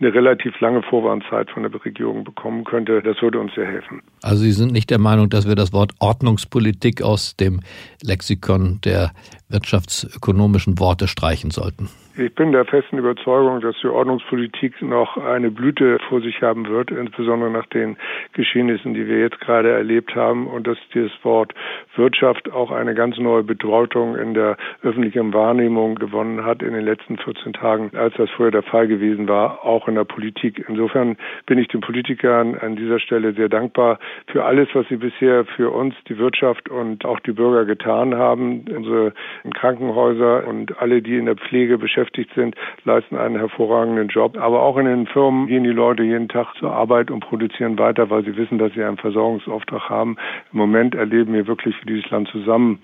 eine 0.01 0.13
relativ 0.13 0.59
lange 0.59 0.81
Vorwarnzeit 0.81 1.51
von 1.51 1.63
der 1.63 1.85
Regierung 1.85 2.23
bekommen 2.23 2.63
könnte. 2.63 3.01
Das 3.03 3.21
würde 3.21 3.39
uns 3.39 3.53
sehr 3.53 3.67
helfen. 3.67 4.01
Also 4.23 4.41
Sie 4.43 4.51
sind 4.51 4.71
nicht 4.71 4.89
der 4.89 4.97
Meinung, 4.99 5.29
dass 5.29 5.47
wir 5.47 5.55
das 5.55 5.73
Wort 5.73 5.91
Ordnungspolitik 5.99 7.01
aus 7.01 7.35
dem 7.35 7.61
Lexikon 8.03 8.79
der 8.83 9.11
wirtschaftsökonomischen 9.51 10.79
Worte 10.79 11.07
streichen 11.07 11.51
sollten? 11.51 11.89
Ich 12.17 12.35
bin 12.35 12.51
der 12.51 12.65
festen 12.65 12.97
Überzeugung, 12.97 13.61
dass 13.61 13.75
die 13.81 13.87
Ordnungspolitik 13.87 14.81
noch 14.81 15.15
eine 15.15 15.49
Blüte 15.49 15.97
vor 16.09 16.19
sich 16.19 16.41
haben 16.41 16.67
wird, 16.67 16.91
insbesondere 16.91 17.49
nach 17.49 17.65
den 17.67 17.95
Geschehnissen, 18.33 18.93
die 18.93 19.07
wir 19.07 19.19
jetzt 19.19 19.39
gerade 19.39 19.71
erlebt 19.71 20.13
haben 20.13 20.47
und 20.47 20.67
dass 20.67 20.77
dieses 20.93 21.11
Wort 21.23 21.53
Wirtschaft 21.95 22.51
auch 22.51 22.71
eine 22.71 22.95
ganz 22.95 23.17
neue 23.17 23.43
Bedeutung 23.43 24.17
in 24.17 24.33
der 24.33 24.57
öffentlichen 24.83 25.33
Wahrnehmung 25.33 25.95
gewonnen 25.95 26.43
hat 26.43 26.61
in 26.61 26.73
den 26.73 26.83
letzten 26.83 27.17
14 27.17 27.53
Tagen, 27.53 27.91
als 27.95 28.13
das 28.17 28.29
vorher 28.31 28.51
der 28.51 28.63
Fall 28.63 28.87
gewesen 28.87 29.29
war, 29.29 29.63
auch 29.63 29.87
in 29.87 29.95
der 29.95 30.03
Politik. 30.03 30.65
Insofern 30.67 31.15
bin 31.45 31.59
ich 31.59 31.69
den 31.69 31.79
Politikern 31.79 32.55
an 32.55 32.75
dieser 32.75 32.99
Stelle 32.99 33.33
sehr 33.33 33.49
dankbar 33.49 33.99
für 34.27 34.43
alles, 34.43 34.67
was 34.73 34.85
sie 34.89 34.97
bisher 34.97 35.45
für 35.45 35.71
uns, 35.71 35.95
die 36.09 36.17
Wirtschaft 36.17 36.67
und 36.67 37.05
auch 37.05 37.21
die 37.21 37.31
Bürger 37.31 37.63
getan 37.63 38.15
haben. 38.15 38.65
Unsere 38.69 39.13
Krankenhäuser 39.49 40.45
und 40.47 40.79
alle, 40.79 41.01
die 41.01 41.17
in 41.17 41.25
der 41.25 41.35
Pflege 41.35 41.77
beschäftigt 41.77 42.11
beschäftigt 42.11 42.33
sind, 42.35 42.55
leisten 42.83 43.17
einen 43.17 43.37
hervorragenden 43.37 44.07
Job. 44.07 44.37
Aber 44.37 44.61
auch 44.61 44.77
in 44.77 44.85
den 44.85 45.07
Firmen 45.07 45.47
gehen 45.47 45.63
die 45.63 45.69
Leute 45.69 46.03
jeden 46.03 46.27
Tag 46.27 46.53
zur 46.59 46.71
Arbeit 46.71 47.11
und 47.11 47.21
produzieren 47.21 47.77
weiter, 47.77 48.09
weil 48.09 48.23
sie 48.23 48.35
wissen, 48.37 48.57
dass 48.57 48.73
sie 48.73 48.83
einen 48.83 48.97
Versorgungsauftrag 48.97 49.89
haben. 49.89 50.17
Im 50.51 50.59
Moment 50.59 50.95
erleben 50.95 51.33
wir 51.33 51.47
wirklich, 51.47 51.75
wie 51.81 51.93
dieses 51.93 52.09
Land 52.09 52.29
zusammen 52.29 52.79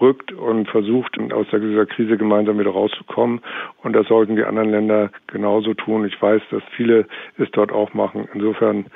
rückt 0.00 0.32
und 0.32 0.68
versucht, 0.68 1.16
aus 1.32 1.46
dieser 1.52 1.86
Krise 1.86 2.16
gemeinsam 2.16 2.58
wieder 2.58 2.70
rauszukommen. 2.70 3.40
Und 3.82 3.94
das 3.94 4.06
sollten 4.08 4.36
die 4.36 4.44
anderen 4.44 4.70
Länder 4.70 5.10
genauso 5.28 5.74
tun. 5.74 6.04
Ich 6.06 6.20
weiß, 6.20 6.42
dass 6.50 6.62
viele 6.76 7.06
es 7.38 7.50
dort 7.52 7.72
auch 7.72 7.94
machen. 7.94 8.28
Insofern 8.34 8.86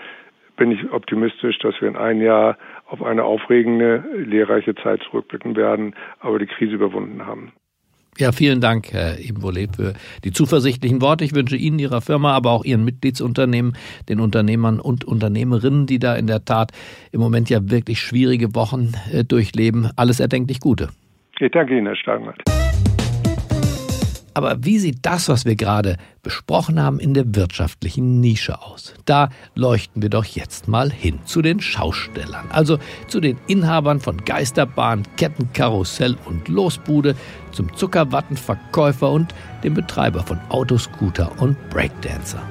bin 0.56 0.72
ich 0.72 0.90
optimistisch, 0.90 1.58
dass 1.58 1.80
wir 1.80 1.88
in 1.88 1.96
einem 1.96 2.22
Jahr 2.22 2.56
auf 2.86 3.02
eine 3.02 3.24
aufregende, 3.24 4.04
lehrreiche 4.16 4.74
Zeit 4.76 5.02
zurückblicken 5.02 5.56
werden, 5.56 5.94
aber 6.20 6.38
die 6.38 6.46
Krise 6.46 6.74
überwunden 6.74 7.26
haben. 7.26 7.52
Ja, 8.18 8.32
vielen 8.32 8.62
Dank, 8.62 8.92
Herr 8.92 9.18
Imbolé, 9.18 9.68
für 9.74 9.92
die 10.24 10.32
zuversichtlichen 10.32 11.02
Worte. 11.02 11.24
Ich 11.24 11.34
wünsche 11.34 11.56
Ihnen, 11.56 11.78
Ihrer 11.78 12.00
Firma, 12.00 12.32
aber 12.32 12.52
auch 12.52 12.64
Ihren 12.64 12.82
Mitgliedsunternehmen, 12.84 13.76
den 14.08 14.20
Unternehmern 14.20 14.80
und 14.80 15.04
Unternehmerinnen, 15.04 15.86
die 15.86 15.98
da 15.98 16.16
in 16.16 16.26
der 16.26 16.44
Tat 16.44 16.72
im 17.12 17.20
Moment 17.20 17.50
ja 17.50 17.70
wirklich 17.70 18.00
schwierige 18.00 18.54
Wochen 18.54 18.92
äh, 19.12 19.24
durchleben, 19.24 19.90
alles 19.96 20.18
erdenklich 20.18 20.60
Gute. 20.60 20.88
Ich 21.38 21.50
danke 21.50 21.76
Ihnen, 21.76 21.86
Herr 21.86 21.96
Steinmeier. 21.96 22.34
Aber 24.36 24.62
wie 24.62 24.78
sieht 24.78 24.98
das, 25.00 25.30
was 25.30 25.46
wir 25.46 25.56
gerade 25.56 25.96
besprochen 26.22 26.78
haben, 26.78 27.00
in 27.00 27.14
der 27.14 27.34
wirtschaftlichen 27.34 28.20
Nische 28.20 28.60
aus? 28.60 28.92
Da 29.06 29.30
leuchten 29.54 30.02
wir 30.02 30.10
doch 30.10 30.26
jetzt 30.26 30.68
mal 30.68 30.92
hin 30.92 31.20
zu 31.24 31.40
den 31.40 31.58
Schaustellern, 31.58 32.44
also 32.50 32.78
zu 33.08 33.20
den 33.20 33.38
Inhabern 33.46 33.98
von 33.98 34.26
Geisterbahn, 34.26 35.04
Kettenkarussell 35.16 36.18
und 36.26 36.48
Losbude, 36.48 37.16
zum 37.50 37.74
Zuckerwattenverkäufer 37.74 39.10
und 39.10 39.34
dem 39.64 39.72
Betreiber 39.72 40.22
von 40.22 40.38
Autoscooter 40.50 41.32
und 41.40 41.56
Breakdancer. 41.70 42.42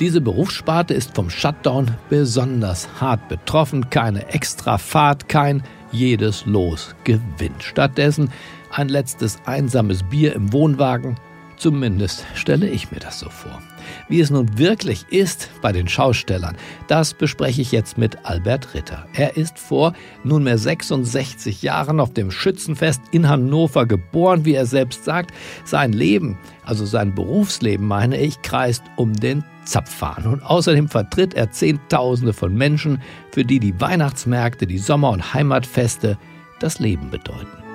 Diese 0.00 0.20
Berufssparte 0.20 0.92
ist 0.92 1.14
vom 1.14 1.30
Shutdown 1.30 1.92
besonders 2.08 2.88
hart 3.00 3.28
betroffen. 3.28 3.90
Keine 3.90 4.26
extra 4.30 4.76
Fahrt, 4.76 5.28
kein 5.28 5.62
jedes 5.92 6.46
Los 6.46 6.96
gewinnt. 7.04 7.62
Stattdessen 7.62 8.30
ein 8.70 8.88
letztes 8.88 9.38
einsames 9.46 10.02
Bier 10.02 10.34
im 10.34 10.52
Wohnwagen. 10.52 11.16
Zumindest 11.56 12.24
stelle 12.34 12.70
ich 12.70 12.90
mir 12.90 13.00
das 13.00 13.18
so 13.18 13.28
vor. 13.28 13.60
Wie 14.08 14.20
es 14.20 14.30
nun 14.30 14.56
wirklich 14.56 15.04
ist 15.10 15.50
bei 15.60 15.72
den 15.72 15.88
Schaustellern, 15.88 16.56
das 16.88 17.12
bespreche 17.12 17.60
ich 17.60 17.70
jetzt 17.70 17.98
mit 17.98 18.24
Albert 18.24 18.72
Ritter. 18.72 19.06
Er 19.12 19.36
ist 19.36 19.58
vor 19.58 19.92
nunmehr 20.24 20.56
66 20.56 21.60
Jahren 21.60 22.00
auf 22.00 22.14
dem 22.14 22.30
Schützenfest 22.30 23.02
in 23.10 23.28
Hannover 23.28 23.84
geboren, 23.84 24.46
wie 24.46 24.54
er 24.54 24.64
selbst 24.64 25.04
sagt. 25.04 25.34
Sein 25.64 25.92
Leben, 25.92 26.38
also 26.64 26.86
sein 26.86 27.14
Berufsleben, 27.14 27.86
meine 27.86 28.18
ich, 28.18 28.40
kreist 28.40 28.82
um 28.96 29.12
den 29.12 29.44
Zapfhahn. 29.66 30.26
Und 30.26 30.42
außerdem 30.42 30.88
vertritt 30.88 31.34
er 31.34 31.50
Zehntausende 31.50 32.32
von 32.32 32.54
Menschen, 32.54 33.02
für 33.32 33.44
die 33.44 33.60
die 33.60 33.78
Weihnachtsmärkte, 33.78 34.66
die 34.66 34.78
Sommer- 34.78 35.10
und 35.10 35.34
Heimatfeste 35.34 36.16
das 36.58 36.78
Leben 36.78 37.10
bedeuten. 37.10 37.69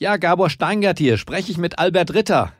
Ja, 0.00 0.16
Gabor 0.16 0.48
Steingart 0.48 0.98
hier, 0.98 1.16
spreche 1.16 1.50
ich 1.50 1.58
mit 1.58 1.80
Albert 1.80 2.14
Ritter. 2.14 2.52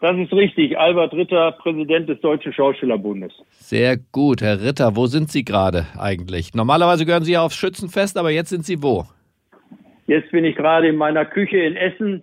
Das 0.00 0.16
ist 0.16 0.32
richtig. 0.32 0.78
Albert 0.78 1.12
Ritter, 1.12 1.50
Präsident 1.52 2.08
des 2.08 2.20
Deutschen 2.20 2.52
Schauspielerbundes. 2.52 3.32
Sehr 3.50 3.96
gut. 4.12 4.42
Herr 4.42 4.62
Ritter, 4.62 4.94
wo 4.94 5.06
sind 5.06 5.28
Sie 5.28 5.44
gerade 5.44 5.86
eigentlich? 5.98 6.54
Normalerweise 6.54 7.04
gehören 7.04 7.24
Sie 7.24 7.32
ja 7.32 7.42
aufs 7.42 7.56
Schützenfest, 7.56 8.16
aber 8.16 8.30
jetzt 8.30 8.50
sind 8.50 8.64
Sie 8.64 8.80
wo? 8.80 9.06
Jetzt 10.06 10.30
bin 10.30 10.44
ich 10.44 10.54
gerade 10.54 10.86
in 10.86 10.94
meiner 10.94 11.24
Küche 11.24 11.58
in 11.58 11.74
Essen, 11.74 12.22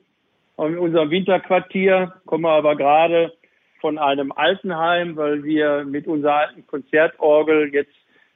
in 0.58 0.77
unserem 0.77 1.10
Winterquartier, 1.10 2.13
komme 2.25 2.48
aber 2.48 2.77
gerade 2.77 3.34
von 3.81 3.98
einem 3.98 4.31
Altenheim, 4.31 5.17
weil 5.17 5.43
wir 5.43 5.84
mit 5.84 6.08
unserer 6.08 6.48
alten 6.48 6.65
Konzertorgel 6.65 7.74
jetzt 7.74 7.91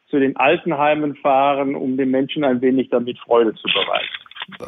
zu 0.09 0.19
den 0.19 0.35
Altenheimen 0.35 1.15
fahren, 1.15 1.75
um 1.75 1.95
den 1.95 2.11
Menschen 2.11 2.43
ein 2.43 2.61
wenig 2.61 2.89
damit 2.89 3.17
Freude 3.19 3.53
zu 3.55 3.67
bereiten. 3.73 4.22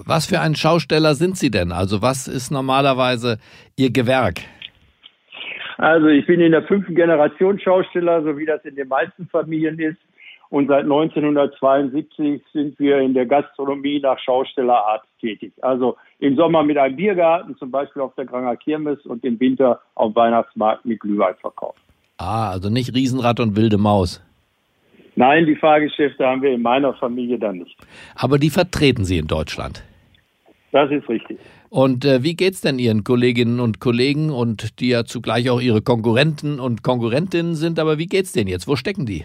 Was 0.06 0.26
für 0.26 0.40
ein 0.40 0.56
Schausteller 0.56 1.16
sind 1.16 1.38
Sie 1.38 1.52
denn? 1.52 1.72
Also 1.72 2.02
was 2.02 2.28
ist 2.28 2.52
normalerweise 2.52 3.38
Ihr 3.76 3.92
Gewerk? 3.92 4.42
Also 5.78 6.08
ich 6.08 6.26
bin 6.26 6.40
in 6.40 6.52
der 6.52 6.64
fünften 6.64 6.96
Generation 6.96 7.60
Schausteller, 7.60 8.24
so 8.24 8.38
wie 8.38 8.46
das 8.46 8.64
in 8.64 8.76
den 8.76 8.88
meisten 8.88 9.28
Familien 9.28 9.78
ist. 9.80 9.98
Und 10.50 10.68
seit 10.68 10.84
1972 10.84 12.42
sind 12.54 12.80
wir 12.80 13.00
in 13.00 13.14
der 13.14 13.26
Gastronomie 13.26 14.00
nach 14.00 14.18
Schaustellerart 14.20 15.04
tätig. 15.20 15.52
Also 15.62 15.98
im 16.20 16.36
Sommer 16.38 16.64
mit 16.64 16.78
einem 16.78 16.96
Biergarten, 16.96 17.58
zum 17.58 17.72
Beispiel 17.72 18.02
auf 18.02 18.16
der 18.16 18.26
Granger 18.26 18.56
Kirmes 18.56 19.00
und 19.06 19.26
im 19.26 19.40
Winter 19.40 19.82
auf 19.96 20.16
Weihnachtsmarkt 20.16 20.86
mit 20.86 21.00
Glühweinverkauf. 21.00 21.76
Ah, 22.18 22.52
also 22.52 22.70
nicht 22.70 22.94
Riesenrad 22.94 23.40
und 23.40 23.58
wilde 23.58 23.78
Maus. 23.78 24.25
Nein, 25.16 25.46
die 25.46 25.56
Fahrgeschäfte 25.56 26.26
haben 26.26 26.42
wir 26.42 26.52
in 26.52 26.62
meiner 26.62 26.94
Familie 26.94 27.40
dann 27.40 27.60
nicht. 27.60 27.78
Aber 28.16 28.38
die 28.38 28.50
vertreten 28.50 29.06
Sie 29.06 29.18
in 29.18 29.28
Deutschland. 29.28 29.84
Das 30.72 30.92
ist 30.92 31.08
richtig. 31.08 31.40
Und 31.70 32.04
äh, 32.06 32.22
wie 32.24 32.36
geht's 32.36 32.62
denn 32.62 32.80
Ihren 32.80 33.04
Kolleginnen 33.04 33.60
und 33.60 33.80
Kollegen 33.80 34.30
und 34.30 34.80
die 34.80 34.90
ja 34.90 35.06
zugleich 35.06 35.50
auch 35.50 35.62
Ihre 35.62 35.82
Konkurrenten 35.82 36.60
und 36.60 36.84
Konkurrentinnen 36.84 37.56
sind, 37.56 37.80
aber 37.80 37.98
wie 37.98 38.08
geht's 38.08 38.34
denen 38.34 38.50
jetzt? 38.50 38.68
Wo 38.68 38.76
stecken 38.76 39.06
die? 39.06 39.24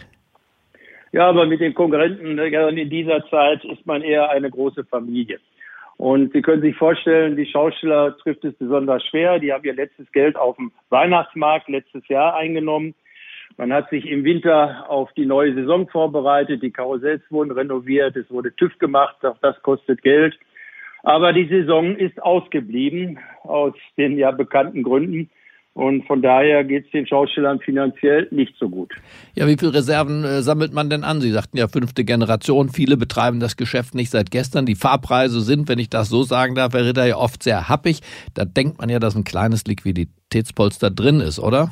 Ja, 1.12 1.28
aber 1.28 1.46
mit 1.46 1.60
den 1.60 1.74
Konkurrenten 1.74 2.38
in 2.38 2.90
dieser 2.90 3.28
Zeit 3.28 3.64
ist 3.64 3.84
man 3.84 4.02
eher 4.02 4.30
eine 4.30 4.48
große 4.48 4.84
Familie. 4.84 5.40
Und 5.96 6.32
Sie 6.32 6.40
können 6.40 6.62
sich 6.62 6.76
vorstellen, 6.76 7.36
die 7.36 7.46
Schauspieler 7.46 8.16
trifft 8.18 8.44
es 8.44 8.54
besonders 8.54 9.04
schwer. 9.04 9.38
Die 9.38 9.52
haben 9.52 9.64
ihr 9.64 9.74
letztes 9.74 10.10
Geld 10.12 10.36
auf 10.36 10.56
dem 10.56 10.72
Weihnachtsmarkt 10.88 11.68
letztes 11.68 12.06
Jahr 12.08 12.36
eingenommen. 12.36 12.94
Man 13.56 13.72
hat 13.72 13.90
sich 13.90 14.06
im 14.06 14.24
Winter 14.24 14.86
auf 14.88 15.12
die 15.12 15.26
neue 15.26 15.54
Saison 15.54 15.88
vorbereitet. 15.88 16.62
Die 16.62 16.70
Karussells 16.70 17.22
wurden 17.30 17.50
renoviert. 17.50 18.16
Es 18.16 18.30
wurde 18.30 18.54
TÜV 18.56 18.78
gemacht. 18.78 19.24
Auch 19.24 19.36
das 19.42 19.60
kostet 19.62 20.02
Geld. 20.02 20.38
Aber 21.02 21.32
die 21.32 21.48
Saison 21.48 21.96
ist 21.96 22.22
ausgeblieben 22.22 23.18
aus 23.42 23.74
den 23.96 24.18
ja 24.18 24.30
bekannten 24.30 24.82
Gründen. 24.82 25.30
Und 25.72 26.04
von 26.06 26.20
daher 26.20 26.64
geht 26.64 26.86
es 26.86 26.90
den 26.90 27.06
Schauspielern 27.06 27.60
finanziell 27.60 28.26
nicht 28.32 28.54
so 28.58 28.68
gut. 28.68 28.92
Ja, 29.34 29.46
wie 29.46 29.56
viele 29.56 29.72
Reserven 29.72 30.24
äh, 30.24 30.42
sammelt 30.42 30.72
man 30.72 30.90
denn 30.90 31.04
an? 31.04 31.20
Sie 31.20 31.30
sagten 31.30 31.56
ja 31.58 31.68
fünfte 31.68 32.04
Generation. 32.04 32.70
Viele 32.70 32.96
betreiben 32.96 33.38
das 33.38 33.56
Geschäft 33.56 33.94
nicht 33.94 34.10
seit 34.10 34.32
gestern. 34.32 34.66
Die 34.66 34.74
Fahrpreise 34.74 35.40
sind, 35.40 35.68
wenn 35.68 35.78
ich 35.78 35.88
das 35.88 36.08
so 36.08 36.24
sagen 36.24 36.56
darf, 36.56 36.72
Herr 36.74 36.84
Ritter, 36.84 37.06
ja 37.06 37.16
oft 37.16 37.42
sehr 37.42 37.68
happig. 37.68 38.00
Da 38.34 38.44
denkt 38.44 38.78
man 38.78 38.88
ja, 38.88 38.98
dass 38.98 39.14
ein 39.14 39.24
kleines 39.24 39.64
Liquiditätspolster 39.64 40.90
drin 40.90 41.20
ist, 41.20 41.38
oder? 41.38 41.70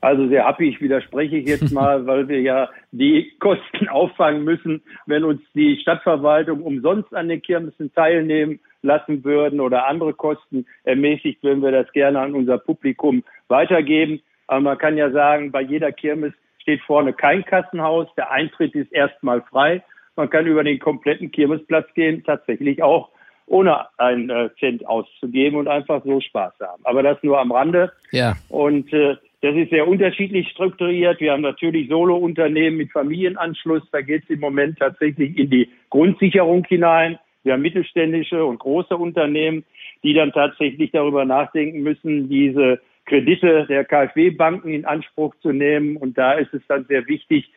Also 0.00 0.28
sehr 0.28 0.46
widerspreche 0.58 1.36
ich 1.36 1.48
jetzt 1.48 1.72
mal, 1.72 2.06
weil 2.06 2.28
wir 2.28 2.40
ja 2.40 2.68
die 2.92 3.32
Kosten 3.38 3.88
auffangen 3.88 4.44
müssen, 4.44 4.82
wenn 5.06 5.24
uns 5.24 5.40
die 5.54 5.78
Stadtverwaltung 5.80 6.62
umsonst 6.62 7.14
an 7.14 7.28
den 7.28 7.42
Kirmessen 7.42 7.92
teilnehmen 7.94 8.60
lassen 8.82 9.24
würden 9.24 9.60
oder 9.60 9.86
andere 9.86 10.14
Kosten 10.14 10.66
ermäßigt, 10.84 11.42
würden 11.42 11.62
wir 11.62 11.72
das 11.72 11.90
gerne 11.92 12.20
an 12.20 12.34
unser 12.34 12.58
Publikum 12.58 13.24
weitergeben. 13.48 14.20
Aber 14.46 14.60
man 14.60 14.78
kann 14.78 14.96
ja 14.96 15.10
sagen, 15.10 15.52
bei 15.52 15.60
jeder 15.60 15.92
Kirmes 15.92 16.32
steht 16.60 16.80
vorne 16.82 17.12
kein 17.12 17.44
Kassenhaus. 17.44 18.08
Der 18.16 18.30
Eintritt 18.30 18.74
ist 18.74 18.92
erstmal 18.92 19.42
frei. 19.42 19.82
Man 20.16 20.30
kann 20.30 20.46
über 20.46 20.64
den 20.64 20.78
kompletten 20.78 21.30
Kirmesplatz 21.30 21.86
gehen, 21.94 22.24
tatsächlich 22.24 22.82
auch 22.82 23.10
ohne 23.46 23.86
einen 23.98 24.30
äh, 24.30 24.50
Cent 24.58 24.86
auszugeben 24.86 25.58
und 25.58 25.68
einfach 25.68 26.04
so 26.04 26.20
Spaß 26.20 26.54
haben. 26.60 26.82
Aber 26.84 27.02
das 27.02 27.22
nur 27.22 27.38
am 27.38 27.52
Rande. 27.52 27.92
Ja. 28.10 28.36
Und 28.48 28.92
äh, 28.92 29.16
das 29.40 29.54
ist 29.54 29.70
sehr 29.70 29.86
unterschiedlich 29.86 30.48
strukturiert. 30.48 31.20
Wir 31.20 31.32
haben 31.32 31.42
natürlich 31.42 31.88
Solo-Unternehmen 31.88 32.76
mit 32.76 32.90
Familienanschluss. 32.90 33.82
Da 33.92 34.00
geht 34.00 34.24
es 34.24 34.30
im 34.30 34.40
Moment 34.40 34.78
tatsächlich 34.78 35.38
in 35.38 35.48
die 35.48 35.68
Grundsicherung 35.90 36.64
hinein. 36.64 37.18
Wir 37.44 37.52
haben 37.52 37.62
mittelständische 37.62 38.44
und 38.44 38.58
große 38.58 38.96
Unternehmen, 38.96 39.64
die 40.02 40.12
dann 40.12 40.32
tatsächlich 40.32 40.90
darüber 40.90 41.24
nachdenken 41.24 41.82
müssen, 41.82 42.28
diese 42.28 42.80
Kredite 43.06 43.66
der 43.68 43.84
KfW-Banken 43.84 44.70
in 44.70 44.84
Anspruch 44.84 45.34
zu 45.40 45.52
nehmen. 45.52 45.96
Und 45.96 46.18
da 46.18 46.32
ist 46.32 46.52
es 46.52 46.62
dann 46.66 46.84
sehr 46.86 47.06
wichtig, 47.06 47.48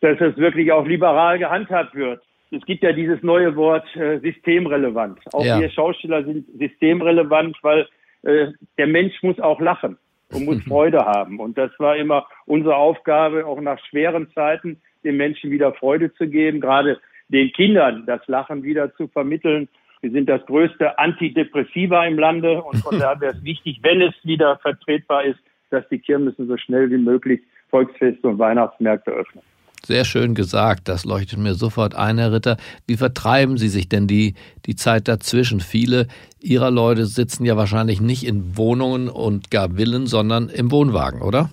dass 0.00 0.20
es 0.20 0.36
wirklich 0.36 0.72
auch 0.72 0.86
liberal 0.86 1.38
gehandhabt 1.38 1.94
wird. 1.94 2.22
Es 2.50 2.64
gibt 2.66 2.82
ja 2.82 2.92
dieses 2.92 3.22
neue 3.22 3.56
Wort 3.56 3.86
äh, 3.96 4.20
systemrelevant. 4.20 5.18
Auch 5.32 5.44
ja. 5.44 5.58
wir 5.58 5.70
Schauspieler 5.70 6.22
sind 6.22 6.46
systemrelevant, 6.58 7.56
weil 7.62 7.88
äh, 8.22 8.48
der 8.76 8.86
Mensch 8.86 9.14
muss 9.22 9.40
auch 9.40 9.58
lachen 9.58 9.96
und 10.34 10.44
muss 10.44 10.62
Freude 10.68 11.04
haben. 11.04 11.40
Und 11.40 11.56
das 11.56 11.70
war 11.78 11.96
immer 11.96 12.26
unsere 12.46 12.76
Aufgabe, 12.76 13.46
auch 13.46 13.60
nach 13.60 13.78
schweren 13.86 14.28
Zeiten 14.34 14.80
den 15.04 15.16
Menschen 15.16 15.50
wieder 15.50 15.72
Freude 15.72 16.12
zu 16.14 16.26
geben, 16.26 16.60
gerade 16.60 16.98
den 17.28 17.52
Kindern 17.52 18.04
das 18.06 18.26
Lachen 18.26 18.62
wieder 18.62 18.94
zu 18.96 19.08
vermitteln. 19.08 19.68
Wir 20.00 20.10
sind 20.10 20.28
das 20.28 20.44
größte 20.46 20.98
Antidepressiva 20.98 22.04
im 22.06 22.18
Lande 22.18 22.62
und 22.62 22.76
von 22.78 22.98
daher 22.98 23.20
wäre 23.20 23.32
es 23.32 23.44
wichtig, 23.44 23.80
wenn 23.82 24.02
es 24.02 24.14
wieder 24.22 24.58
vertretbar 24.58 25.24
ist, 25.24 25.38
dass 25.70 25.88
die 25.88 25.98
Kirmessen 25.98 26.46
so 26.46 26.56
schnell 26.56 26.90
wie 26.90 26.98
möglich 26.98 27.40
Volksfeste 27.70 28.28
und 28.28 28.38
Weihnachtsmärkte 28.38 29.10
öffnen. 29.10 29.42
Sehr 29.86 30.06
schön 30.06 30.34
gesagt, 30.34 30.88
das 30.88 31.04
leuchtet 31.04 31.38
mir 31.38 31.52
sofort 31.52 31.94
ein, 31.94 32.16
Herr 32.16 32.32
Ritter. 32.32 32.56
Wie 32.86 32.96
vertreiben 32.96 33.58
Sie 33.58 33.68
sich 33.68 33.86
denn 33.86 34.06
die, 34.06 34.34
die 34.64 34.76
Zeit 34.76 35.08
dazwischen? 35.08 35.60
Viele 35.60 36.06
Ihrer 36.40 36.70
Leute 36.70 37.04
sitzen 37.04 37.44
ja 37.44 37.58
wahrscheinlich 37.58 38.00
nicht 38.00 38.26
in 38.26 38.56
Wohnungen 38.56 39.10
und 39.10 39.50
gar 39.50 39.76
Villen, 39.76 40.06
sondern 40.06 40.48
im 40.48 40.70
Wohnwagen, 40.70 41.20
oder? 41.20 41.50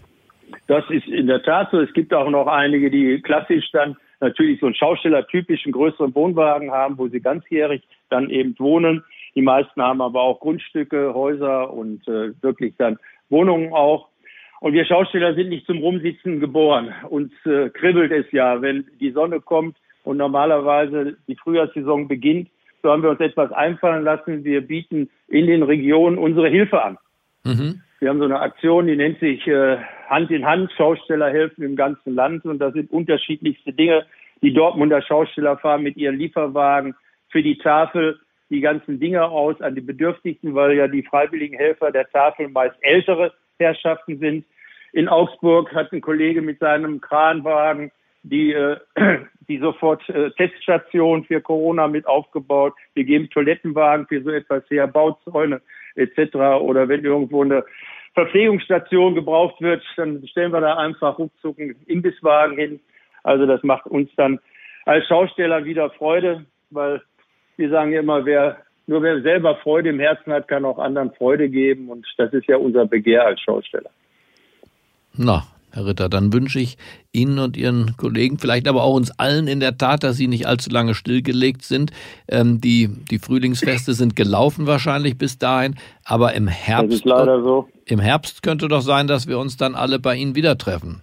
Das 0.68 0.86
ist 0.90 1.08
in 1.08 1.28
der 1.28 1.44
Tat 1.44 1.72
so. 1.72 1.82
Es 1.82 1.92
gibt 1.92 2.14
auch 2.14 2.30
noch 2.30 2.48
einige, 2.48 2.90
die 2.90 3.22
klassisch 3.22 3.70
dann 3.74 3.98
natürlich 4.22 4.62
so 4.62 4.68
einen 4.68 4.76
Schaustellertypischen 4.76 5.74
größeren 5.74 6.16
Wohnwagen 6.16 6.72
haben, 6.72 6.98
wo 6.98 7.10
sie 7.10 7.20
ganzjährig 7.20 7.84
dann 8.10 8.30
eben 8.30 8.56
wohnen. 8.60 9.04
Die 9.36 9.42
meisten 9.42 9.82
haben 9.82 10.02
aber 10.02 10.22
auch 10.22 10.40
Grundstücke, 10.40 11.14
Häuser 11.14 11.74
und 11.74 12.08
äh, 12.08 12.32
wirklich 12.42 12.76
dann 12.78 12.98
Wohnungen 13.30 13.74
auch. 13.74 14.08
Und 14.62 14.74
wir 14.74 14.86
Schausteller 14.86 15.34
sind 15.34 15.50
nicht 15.50 15.66
zum 15.66 15.80
Rumsitzen 15.80 16.40
geboren. 16.40 16.94
Uns 17.10 17.34
äh, 17.46 17.70
kribbelt 17.70 18.12
es 18.12 18.32
ja, 18.32 18.62
wenn 18.62 18.86
die 19.00 19.10
Sonne 19.10 19.42
kommt 19.42 19.76
und 20.04 20.18
normalerweise 20.18 21.18
die 21.28 21.36
Frühjahrssaison 21.36 22.08
beginnt. 22.08 22.48
So 22.84 22.92
haben 22.92 23.02
wir 23.02 23.10
uns 23.10 23.20
etwas 23.20 23.52
einfallen 23.52 24.04
lassen. 24.04 24.44
Wir 24.44 24.62
bieten 24.62 25.10
in 25.28 25.48
den 25.48 25.64
Regionen 25.64 26.20
unsere 26.20 26.48
Hilfe 26.48 26.84
an. 26.84 27.00
Mhm. 27.44 27.82
Wir 28.00 28.10
haben 28.10 28.20
so 28.20 28.26
eine 28.26 28.40
Aktion, 28.40 28.86
die 28.86 28.96
nennt 28.96 29.20
sich 29.20 29.48
äh, 29.48 29.78
Hand 30.08 30.30
in 30.30 30.46
Hand, 30.46 30.72
Schausteller 30.78 31.32
helfen 31.32 31.64
im 31.64 31.76
ganzen 31.76 32.14
Land. 32.14 32.46
Und 32.46 32.60
das 32.60 32.74
sind 32.74 32.92
unterschiedlichste 32.92 33.74
Dinge. 33.74 34.06
Die 34.44 34.54
Dortmunder 34.54 35.02
Schausteller 35.02 35.58
fahren 35.58 35.82
mit 35.82 35.98
ihren 35.98 36.20
Lieferwagen 36.20 36.94
für 37.30 37.42
die 37.42 37.58
Tafel 37.58 38.20
die 38.52 38.62
ganzen 38.62 39.00
Dinge 39.00 39.24
aus 39.24 39.60
an 39.60 39.74
die 39.74 39.82
Bedürftigsten, 39.82 40.54
weil 40.54 40.74
ja 40.74 40.88
die 40.88 41.02
freiwilligen 41.02 41.58
Helfer 41.58 41.92
der 41.92 42.08
Tafel 42.10 42.48
meist 42.50 42.76
ältere 42.82 43.34
Herrschaften 43.62 44.20
sind. 44.20 44.46
In 44.94 45.08
Augsburg 45.08 45.74
hat 45.74 45.92
ein 45.94 46.02
Kollege 46.02 46.42
mit 46.42 46.60
seinem 46.60 47.00
Kranwagen 47.00 47.92
die, 48.24 48.54
äh, 48.54 48.78
die 49.48 49.58
sofort 49.60 50.08
äh, 50.10 50.32
Teststation 50.32 51.24
für 51.24 51.42
Corona 51.42 51.88
mit 51.88 52.06
aufgebaut. 52.06 52.74
Wir 52.94 53.04
geben 53.04 53.30
Toilettenwagen 53.30 54.08
für 54.08 54.22
so 54.22 54.30
etwas 54.30 54.64
her, 54.70 54.88
Bauzäune 54.88 55.62
etc. 55.96 56.36
Oder 56.62 56.88
wenn 56.88 57.04
irgendwo 57.04 57.44
eine 57.44 57.64
Verpflegungsstation 58.14 59.16
gebraucht 59.16 59.62
wird, 59.62 59.84
dann 59.96 60.26
stellen 60.28 60.52
wir 60.52 60.62
da 60.62 60.78
einfach 60.78 61.18
ruckzuck 61.18 61.60
einen 61.60 61.76
Imbisswagen 61.88 62.58
hin. 62.58 62.80
Also 63.24 63.46
das 63.46 63.64
macht 63.64 63.86
uns 63.88 64.10
dann 64.16 64.40
als 64.86 65.06
Schausteller 65.08 65.64
wieder 65.64 65.90
Freude, 65.92 66.46
weil 66.72 67.02
wir 67.58 67.70
sagen 67.70 67.92
ja 67.92 68.00
immer, 68.00 68.26
wer 68.26 68.58
nur 68.92 69.02
wer 69.02 69.22
selber 69.22 69.56
Freude 69.56 69.90
im 69.90 70.00
Herzen 70.00 70.34
hat, 70.34 70.48
kann 70.50 70.66
auch 70.66 70.78
anderen 70.78 71.12
Freude 71.14 71.50
geben. 71.50 71.90
Und 71.90 72.06
das 72.18 72.34
ist 72.34 72.46
ja 72.48 72.58
unser 72.58 72.86
Begehr 72.86 73.26
als 73.26 73.40
Schausteller. 73.40 73.90
Na, 75.16 75.46
Herr 75.72 75.86
Ritter, 75.86 76.10
dann 76.10 76.34
wünsche 76.34 76.60
ich 76.60 76.78
Ihnen 77.14 77.40
und 77.40 77.56
Ihren 77.56 77.96
Kollegen, 77.96 78.38
vielleicht 78.38 78.68
aber 78.68 78.84
auch 78.84 78.94
uns 78.94 79.18
allen 79.18 79.48
in 79.48 79.62
der 79.62 79.78
Tat, 79.78 80.04
dass 80.04 80.18
Sie 80.18 80.28
nicht 80.28 80.46
allzu 80.46 80.70
lange 80.70 80.94
stillgelegt 80.94 81.64
sind. 81.64 81.92
Ähm, 82.28 82.60
die, 82.60 82.90
die 83.10 83.20
Frühlingsfeste 83.20 83.94
sind 83.94 84.18
gelaufen 84.18 84.68
wahrscheinlich 84.68 85.18
bis 85.18 85.38
dahin, 85.38 85.76
aber 86.04 86.34
im 86.34 86.50
Herbst. 86.50 87.04
So. 87.04 87.70
Im 87.86 88.00
Herbst 88.00 88.44
könnte 88.44 88.68
doch 88.68 88.82
sein, 88.82 89.08
dass 89.08 89.28
wir 89.28 89.40
uns 89.40 89.56
dann 89.56 89.76
alle 89.76 90.00
bei 90.00 90.16
Ihnen 90.16 90.36
wieder 90.36 90.58
treffen. 90.58 91.02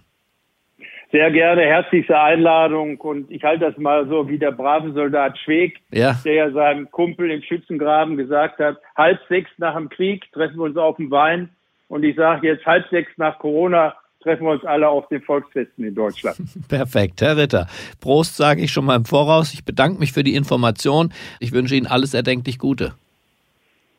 Sehr 1.11 1.31
gerne, 1.31 1.63
herzlichste 1.63 2.19
Einladung 2.19 2.97
und 2.97 3.31
ich 3.31 3.43
halte 3.43 3.65
das 3.65 3.77
mal 3.77 4.07
so 4.07 4.29
wie 4.29 4.37
der 4.37 4.51
brave 4.51 4.91
Soldat 4.93 5.39
Schweg, 5.39 5.79
ja. 5.91 6.15
der 6.23 6.33
ja 6.33 6.51
seinem 6.51 6.91
Kumpel 6.91 7.31
im 7.31 7.41
Schützengraben 7.41 8.15
gesagt 8.15 8.59
hat, 8.59 8.77
halb 8.95 9.19
sechs 9.27 9.49
nach 9.57 9.75
dem 9.75 9.89
Krieg 9.89 10.31
treffen 10.31 10.57
wir 10.57 10.65
uns 10.65 10.77
auf 10.77 10.97
dem 10.97 11.09
Wein 11.09 11.49
Und 11.87 12.03
ich 12.03 12.15
sage 12.15 12.47
jetzt 12.47 12.65
halb 12.65 12.87
sechs 12.89 13.11
nach 13.17 13.39
Corona 13.39 13.95
treffen 14.21 14.45
wir 14.45 14.51
uns 14.51 14.65
alle 14.65 14.87
auf 14.87 15.07
den 15.07 15.21
Volksfesten 15.21 15.83
in 15.85 15.95
Deutschland. 15.95 16.37
Perfekt, 16.67 17.21
Herr 17.21 17.37
Ritter. 17.37 17.67
Prost 18.01 18.37
sage 18.37 18.61
ich 18.61 18.71
schon 18.71 18.85
mal 18.85 18.97
im 18.97 19.05
Voraus. 19.05 19.53
Ich 19.53 19.65
bedanke 19.65 19.99
mich 19.99 20.13
für 20.13 20.23
die 20.23 20.35
Information. 20.35 21.11
Ich 21.39 21.53
wünsche 21.53 21.75
Ihnen 21.75 21.87
alles 21.87 22.13
erdenklich 22.13 22.59
Gute. 22.59 22.93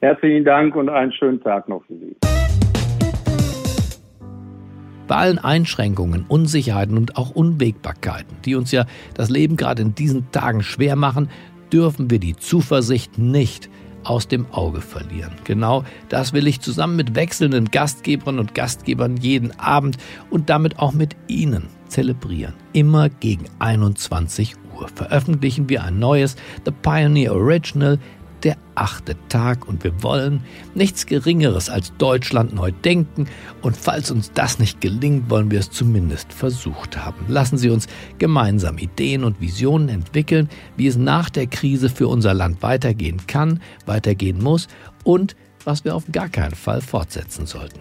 Herzlichen 0.01 0.45
Dank 0.45 0.77
und 0.77 0.89
einen 0.89 1.13
schönen 1.13 1.43
Tag 1.43 1.69
noch 1.69 1.83
für 1.85 1.95
Sie. 1.95 2.30
Bei 5.11 5.17
allen 5.17 5.41
Einschränkungen, 5.41 6.25
Unsicherheiten 6.29 6.97
und 6.97 7.17
auch 7.17 7.31
Unwägbarkeiten, 7.31 8.37
die 8.45 8.55
uns 8.55 8.71
ja 8.71 8.87
das 9.13 9.29
Leben 9.29 9.57
gerade 9.57 9.83
in 9.83 9.93
diesen 9.93 10.31
Tagen 10.31 10.63
schwer 10.63 10.95
machen, 10.95 11.31
dürfen 11.73 12.13
wir 12.13 12.21
die 12.21 12.37
Zuversicht 12.37 13.19
nicht 13.19 13.69
aus 14.05 14.29
dem 14.29 14.47
Auge 14.53 14.81
verlieren. 14.81 15.33
Genau 15.43 15.83
das 16.11 16.33
will 16.33 16.47
ich 16.47 16.61
zusammen 16.61 16.95
mit 16.95 17.17
wechselnden 17.17 17.73
Gastgebern 17.73 18.39
und 18.39 18.55
Gastgebern 18.55 19.17
jeden 19.17 19.51
Abend 19.59 19.97
und 20.31 20.49
damit 20.49 20.79
auch 20.79 20.93
mit 20.93 21.17
Ihnen 21.27 21.65
zelebrieren. 21.89 22.55
Immer 22.73 23.09
gegen 23.09 23.47
21 23.59 24.55
Uhr 24.77 24.87
veröffentlichen 24.95 25.69
wir 25.69 25.83
ein 25.83 25.99
neues 25.99 26.37
The 26.65 26.71
Pioneer 26.71 27.35
Original 27.35 27.99
der 28.45 28.57
achte 28.75 29.17
Tag 29.29 29.69
und 29.69 29.85
wir 29.85 30.03
wollen 30.03 30.43
nichts 30.75 31.07
Geringeres 31.07 31.69
als 31.69 31.93
Deutschland 31.99 32.55
neu 32.55 32.73
denken 32.73 33.27
und 33.63 33.77
falls 33.77 34.11
uns 34.11 34.33
das 34.33 34.59
nicht 34.59 34.81
gelingt, 34.81 35.31
wollen 35.31 35.51
wir 35.51 35.61
es 35.61 35.71
zumindest 35.71 36.33
versucht 36.33 36.97
haben. 36.97 37.27
Lassen 37.29 37.59
Sie 37.59 37.71
uns 37.71 37.87
gemeinsam 38.19 38.79
Ideen 38.79 39.25
und 39.25 39.41
Visionen 39.41 39.89
entwickeln, 39.89 40.49
wie 40.77 40.87
es 40.87 40.97
nach 40.97 41.31
der 41.31 41.47
Krise 41.47 41.89
für 41.89 42.09
unser 42.09 42.35
Land 42.35 42.63
weitergehen 42.63 43.27
kann, 43.27 43.61
weitergehen 43.87 44.43
muss 44.43 44.69
und 45.05 45.37
was 45.65 45.85
wir 45.85 45.95
auf 45.95 46.05
gar 46.11 46.29
keinen 46.29 46.55
Fall 46.55 46.81
fortsetzen 46.81 47.47
sollten. 47.47 47.81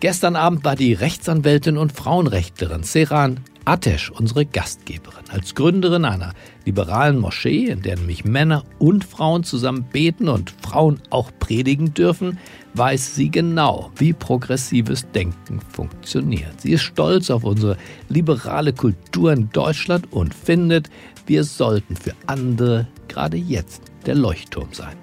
Gestern 0.00 0.36
Abend 0.36 0.62
war 0.62 0.76
die 0.76 0.92
Rechtsanwältin 0.92 1.78
und 1.78 1.90
Frauenrechtlerin 1.90 2.82
Seran 2.82 3.40
Atesh 3.64 4.10
unsere 4.10 4.44
Gastgeberin. 4.44 5.24
Als 5.30 5.54
Gründerin 5.54 6.04
einer 6.04 6.34
liberalen 6.66 7.18
Moschee, 7.18 7.66
in 7.66 7.80
der 7.80 7.96
nämlich 7.96 8.24
Männer 8.24 8.64
und 8.78 9.04
Frauen 9.04 9.42
zusammen 9.42 9.84
beten 9.90 10.28
und 10.28 10.54
Frauen 10.62 11.00
auch 11.08 11.32
predigen 11.40 11.94
dürfen, 11.94 12.38
weiß 12.74 13.16
sie 13.16 13.30
genau, 13.30 13.90
wie 13.96 14.12
progressives 14.12 15.10
Denken 15.12 15.60
funktioniert. 15.60 16.60
Sie 16.60 16.72
ist 16.72 16.82
stolz 16.82 17.30
auf 17.30 17.42
unsere 17.42 17.78
liberale 18.08 18.74
Kultur 18.74 19.32
in 19.32 19.48
Deutschland 19.50 20.12
und 20.12 20.34
findet, 20.34 20.90
wir 21.26 21.42
sollten 21.42 21.96
für 21.96 22.14
andere 22.26 22.86
gerade 23.08 23.38
jetzt 23.38 23.82
der 24.04 24.14
Leuchtturm 24.14 24.68
sein. 24.72 24.96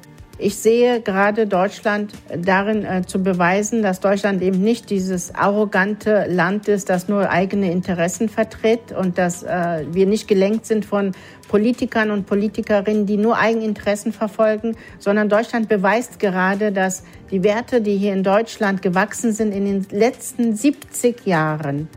Ich 0.44 0.58
sehe 0.58 1.00
gerade 1.00 1.48
Deutschland 1.48 2.12
darin 2.38 2.84
äh, 2.84 3.04
zu 3.08 3.24
beweisen, 3.24 3.82
dass 3.82 4.02
Deutschland 4.02 4.42
eben 4.42 4.62
nicht 4.62 4.90
dieses 4.90 5.34
arrogante 5.34 6.26
Land 6.28 6.68
ist, 6.68 6.90
das 6.90 7.08
nur 7.08 7.30
eigene 7.30 7.72
Interessen 7.72 8.28
vertritt 8.28 8.92
und 8.92 9.18
dass 9.18 9.44
äh, 9.44 9.86
wir 9.90 10.06
nicht 10.06 10.28
gelenkt 10.28 10.66
sind 10.66 10.84
von 10.84 11.14
Politikern 11.48 12.12
und 12.12 12.26
Politikerinnen, 12.26 13.06
die 13.06 13.16
nur 13.16 13.38
Eigeninteressen 13.38 14.12
verfolgen, 14.12 14.76
sondern 15.00 15.30
Deutschland 15.30 15.70
beweist 15.70 16.20
gerade, 16.20 16.74
dass 16.74 17.04
die 17.32 17.42
Werte, 17.46 17.80
die 17.80 17.96
hier 17.96 18.12
in 18.12 18.24
Deutschland 18.24 18.82
gewachsen 18.82 19.32
sind 19.32 19.54
in 19.54 19.64
den 19.64 19.88
letzten 19.98 20.58
70 20.58 21.26
Jahren, 21.26 21.88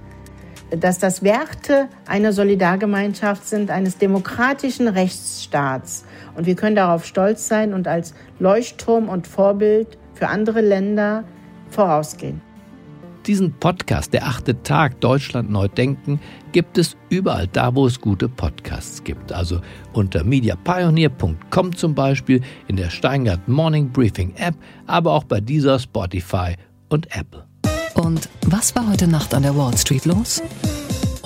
dass 0.71 1.01
das 1.01 1.25
Werte 1.25 1.89
einer 2.07 2.33
Solidargemeinschaft 2.33 3.45
sind, 3.45 3.73
eines 3.73 3.99
demokratischen 3.99 4.87
Rechtsstaats. 4.87 6.05
Und 6.37 6.47
wir 6.47 6.55
können 6.55 6.77
darauf 6.77 7.05
stolz 7.05 7.49
sein 7.49 7.73
und 7.73 7.89
als 7.89 8.15
Leuchtturm 8.39 9.09
und 9.09 9.27
Vorbild 9.27 9.99
für 10.15 10.29
andere 10.29 10.61
Länder 10.61 11.25
vorausgehen. 11.71 12.41
Diesen 13.27 13.53
Podcast, 13.55 14.13
der 14.13 14.25
achte 14.25 14.63
Tag 14.63 15.01
Deutschland 15.01 15.51
neu 15.51 15.67
denken, 15.67 16.21
gibt 16.53 16.79
es 16.79 16.97
überall 17.09 17.49
da, 17.49 17.75
wo 17.75 17.87
es 17.87 18.01
gute 18.01 18.29
Podcasts 18.29 19.03
gibt. 19.03 19.33
Also 19.33 19.61
unter 19.93 20.23
mediapioneer.com 20.23 21.75
zum 21.75 21.95
Beispiel, 21.95 22.41
in 22.69 22.77
der 22.77 22.89
Steingart 22.89 23.49
Morning 23.49 23.91
Briefing 23.91 24.33
App, 24.37 24.55
aber 24.87 25.13
auch 25.13 25.25
bei 25.25 25.41
dieser 25.41 25.81
Spotify 25.81 26.55
und 26.89 27.09
Apple. 27.17 27.45
Und 27.95 28.29
was 28.47 28.77
war 28.77 28.89
heute 28.89 29.09
Nacht 29.09 29.35
an 29.35 29.43
der 29.43 29.57
Wall 29.57 29.77
Street 29.77 30.05
los? 30.05 30.41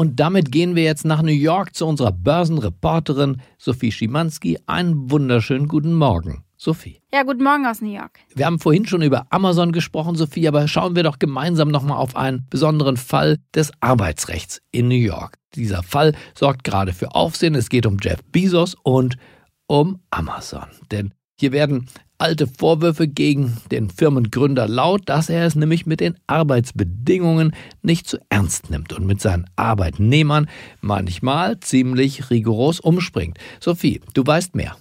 Und 0.00 0.18
damit 0.18 0.50
gehen 0.50 0.76
wir 0.76 0.82
jetzt 0.82 1.04
nach 1.04 1.20
New 1.20 1.28
York 1.28 1.76
zu 1.76 1.84
unserer 1.84 2.10
Börsenreporterin 2.10 3.42
Sophie 3.58 3.92
Schimanski. 3.92 4.58
Einen 4.64 5.10
wunderschönen 5.10 5.68
guten 5.68 5.92
Morgen. 5.92 6.42
Sophie. 6.56 7.02
Ja, 7.12 7.22
guten 7.22 7.44
Morgen 7.44 7.66
aus 7.66 7.82
New 7.82 7.92
York. 7.92 8.20
Wir 8.34 8.46
haben 8.46 8.58
vorhin 8.60 8.86
schon 8.86 9.02
über 9.02 9.26
Amazon 9.28 9.72
gesprochen, 9.72 10.16
Sophie, 10.16 10.48
aber 10.48 10.68
schauen 10.68 10.96
wir 10.96 11.02
doch 11.02 11.18
gemeinsam 11.18 11.68
nochmal 11.68 11.98
auf 11.98 12.16
einen 12.16 12.46
besonderen 12.48 12.96
Fall 12.96 13.40
des 13.54 13.72
Arbeitsrechts 13.80 14.62
in 14.72 14.88
New 14.88 14.94
York. 14.94 15.34
Dieser 15.54 15.82
Fall 15.82 16.14
sorgt 16.34 16.64
gerade 16.64 16.94
für 16.94 17.14
Aufsehen. 17.14 17.54
Es 17.54 17.68
geht 17.68 17.84
um 17.84 17.98
Jeff 18.00 18.24
Bezos 18.32 18.76
und 18.82 19.18
um 19.66 20.00
Amazon. 20.08 20.64
Denn 20.90 21.12
hier 21.38 21.52
werden 21.52 21.90
alte 22.20 22.46
Vorwürfe 22.46 23.09
gegen 23.09 23.56
den 23.70 23.90
Firmengründer 23.90 24.68
laut, 24.68 25.09
dass 25.09 25.28
er 25.28 25.46
es 25.46 25.54
nämlich 25.54 25.87
mit 25.87 26.00
den 26.00 26.16
Arbeitsbedingungen 26.26 27.52
nicht 27.83 28.06
zu 28.06 28.18
ernst 28.28 28.70
nimmt 28.70 28.92
und 28.92 29.06
mit 29.06 29.20
seinen 29.20 29.46
Arbeitnehmern 29.56 30.48
manchmal 30.80 31.59
ziemlich 31.61 32.30
rigoros 32.30 32.80
umspringt. 32.80 33.38
Sophie, 33.61 34.00
du 34.14 34.26
weißt 34.26 34.54
mehr. 34.54 34.76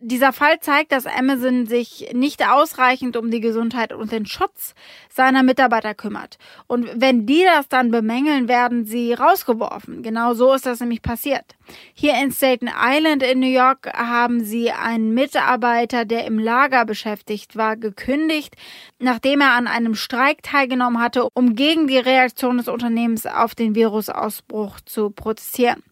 Dieser 0.00 0.32
Fall 0.32 0.60
zeigt, 0.60 0.92
dass 0.92 1.06
Amazon 1.06 1.66
sich 1.66 2.10
nicht 2.12 2.46
ausreichend 2.48 3.16
um 3.16 3.30
die 3.30 3.40
Gesundheit 3.40 3.92
und 3.92 4.12
den 4.12 4.26
Schutz 4.26 4.74
seiner 5.10 5.42
Mitarbeiter 5.42 5.94
kümmert. 5.94 6.38
Und 6.68 6.88
wenn 6.94 7.26
die 7.26 7.42
das 7.42 7.68
dann 7.68 7.90
bemängeln, 7.90 8.46
werden 8.48 8.84
sie 8.84 9.12
rausgeworfen. 9.12 10.02
Genau 10.02 10.34
so 10.34 10.52
ist 10.54 10.66
das 10.66 10.80
nämlich 10.80 11.02
passiert. 11.02 11.56
Hier 11.94 12.14
in 12.22 12.30
Staten 12.30 12.68
Island 12.68 13.24
in 13.24 13.40
New 13.40 13.46
York 13.46 13.92
haben 13.92 14.44
sie 14.44 14.70
einen 14.70 15.14
Mitarbeiter, 15.14 16.04
der 16.04 16.26
im 16.26 16.38
Lager 16.38 16.84
beschäftigt 16.84 17.56
war, 17.56 17.76
gekündigt, 17.76 18.54
nachdem 19.00 19.40
er 19.40 19.52
an 19.52 19.66
einem 19.66 19.96
Streik 19.96 20.42
teilgenommen 20.42 21.02
hatte, 21.02 21.28
um 21.34 21.56
gegen 21.56 21.88
die 21.88 21.98
Reaktion 21.98 22.58
des 22.58 22.68
Unternehmens 22.68 23.26
auf 23.26 23.56
den 23.56 23.74
Virusausbruch 23.74 24.80
zu 24.82 25.10
protestieren. 25.10 25.82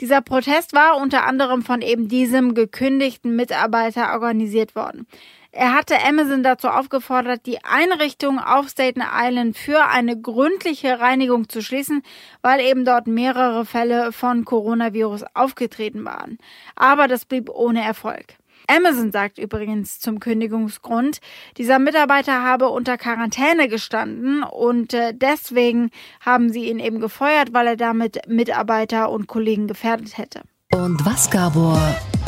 Dieser 0.00 0.22
Protest 0.22 0.72
war 0.72 0.96
unter 0.96 1.26
anderem 1.26 1.62
von 1.62 1.82
eben 1.82 2.08
diesem 2.08 2.54
gekündigten 2.54 3.36
Mitarbeiter 3.36 4.12
organisiert 4.14 4.74
worden. 4.74 5.06
Er 5.52 5.74
hatte 5.74 6.02
Amazon 6.02 6.42
dazu 6.42 6.68
aufgefordert, 6.68 7.44
die 7.44 7.62
Einrichtung 7.64 8.38
auf 8.38 8.68
Staten 8.68 9.02
Island 9.02 9.58
für 9.58 9.84
eine 9.88 10.18
gründliche 10.18 11.00
Reinigung 11.00 11.48
zu 11.48 11.60
schließen, 11.60 12.02
weil 12.40 12.60
eben 12.60 12.84
dort 12.84 13.08
mehrere 13.08 13.66
Fälle 13.66 14.12
von 14.12 14.44
Coronavirus 14.44 15.24
aufgetreten 15.34 16.04
waren. 16.04 16.38
Aber 16.76 17.08
das 17.08 17.26
blieb 17.26 17.50
ohne 17.50 17.82
Erfolg. 17.82 18.39
Amazon 18.70 19.10
sagt 19.10 19.38
übrigens 19.38 19.98
zum 19.98 20.20
Kündigungsgrund, 20.20 21.18
dieser 21.56 21.78
Mitarbeiter 21.78 22.42
habe 22.44 22.68
unter 22.68 22.96
Quarantäne 22.96 23.68
gestanden 23.68 24.42
und 24.44 24.94
äh, 24.94 25.12
deswegen 25.12 25.90
haben 26.20 26.52
sie 26.52 26.70
ihn 26.70 26.78
eben 26.78 27.00
gefeuert, 27.00 27.52
weil 27.52 27.66
er 27.66 27.76
damit 27.76 28.20
Mitarbeiter 28.28 29.10
und 29.10 29.26
Kollegen 29.26 29.66
gefährdet 29.66 30.18
hätte. 30.18 30.42
Und 30.72 31.04
was, 31.04 31.30
Gabor, 31.30 31.80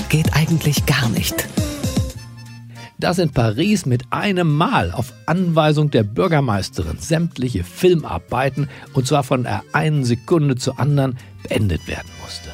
geht 0.08 0.34
eigentlich 0.34 0.84
gar 0.86 1.08
nicht? 1.10 1.46
dass 2.98 3.18
in 3.18 3.30
Paris 3.30 3.84
mit 3.84 4.04
einem 4.10 4.56
Mal 4.56 4.92
auf 4.92 5.12
Anweisung 5.26 5.90
der 5.90 6.04
Bürgermeisterin 6.04 6.98
sämtliche 6.98 7.64
Filmarbeiten, 7.64 8.68
und 8.92 9.08
zwar 9.08 9.24
von 9.24 9.42
der 9.42 9.64
einen 9.72 10.04
Sekunde 10.04 10.54
zur 10.54 10.78
anderen, 10.78 11.18
beendet 11.42 11.88
werden 11.88 12.08
musste. 12.22 12.50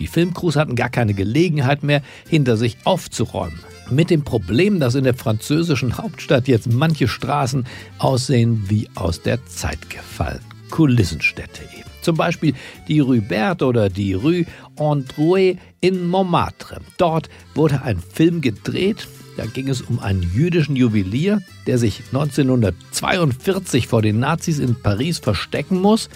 Die 0.00 0.06
Filmcrews 0.06 0.56
hatten 0.56 0.74
gar 0.74 0.88
keine 0.88 1.14
Gelegenheit 1.14 1.84
mehr, 1.84 2.02
hinter 2.28 2.56
sich 2.56 2.78
aufzuräumen. 2.84 3.60
Mit 3.90 4.10
dem 4.10 4.22
Problem, 4.24 4.80
dass 4.80 4.94
in 4.94 5.04
der 5.04 5.14
französischen 5.14 5.98
Hauptstadt 5.98 6.48
jetzt 6.48 6.72
manche 6.72 7.06
Straßen 7.06 7.66
aussehen 7.98 8.64
wie 8.68 8.88
aus 8.94 9.22
der 9.22 9.44
Zeit 9.46 9.90
gefallen. 9.90 10.40
Kulissenstädte 10.70 11.62
eben. 11.76 11.90
Zum 12.00 12.16
Beispiel 12.16 12.54
die 12.88 13.00
Rue 13.00 13.20
Berthe 13.20 13.66
oder 13.66 13.90
die 13.90 14.14
Rue 14.14 14.46
Androuet 14.78 15.58
in 15.80 16.06
Montmartre. 16.06 16.80
Dort 16.96 17.28
wurde 17.54 17.82
ein 17.82 17.98
Film 17.98 18.40
gedreht. 18.40 19.06
Da 19.36 19.44
ging 19.46 19.68
es 19.68 19.82
um 19.82 19.98
einen 19.98 20.22
jüdischen 20.34 20.76
Juwelier, 20.76 21.42
der 21.66 21.78
sich 21.78 22.02
1942 22.12 23.86
vor 23.86 24.02
den 24.02 24.18
Nazis 24.18 24.58
in 24.58 24.80
Paris 24.80 25.18
verstecken 25.18 25.80
muss 25.80 26.08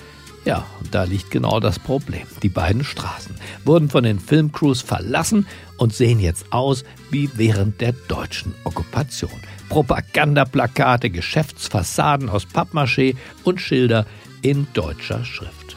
ja, 0.44 0.66
und 0.80 0.94
da 0.94 1.04
liegt 1.04 1.30
genau 1.30 1.59
das 1.59 1.78
Problem. 1.78 2.26
Die 2.42 2.48
beiden 2.48 2.85
Straßen 2.85 3.35
wurden 3.64 3.88
von 3.88 4.04
den 4.04 4.20
Filmcrews 4.20 4.83
verlassen 4.83 5.46
und 5.78 5.94
sehen 5.94 6.20
jetzt 6.20 6.52
aus 6.52 6.85
wie 7.11 7.30
während 7.35 7.80
der 7.80 7.92
deutschen 7.92 8.54
Okkupation. 8.64 9.40
Propagandaplakate, 9.70 11.11
Geschäftsfassaden 11.11 12.28
aus 12.28 12.46
Pappmaché 12.46 13.16
und 13.42 13.61
Schilder 13.61 14.07
in 14.42 14.66
deutscher 14.74 15.24
Schrift. 15.24 15.76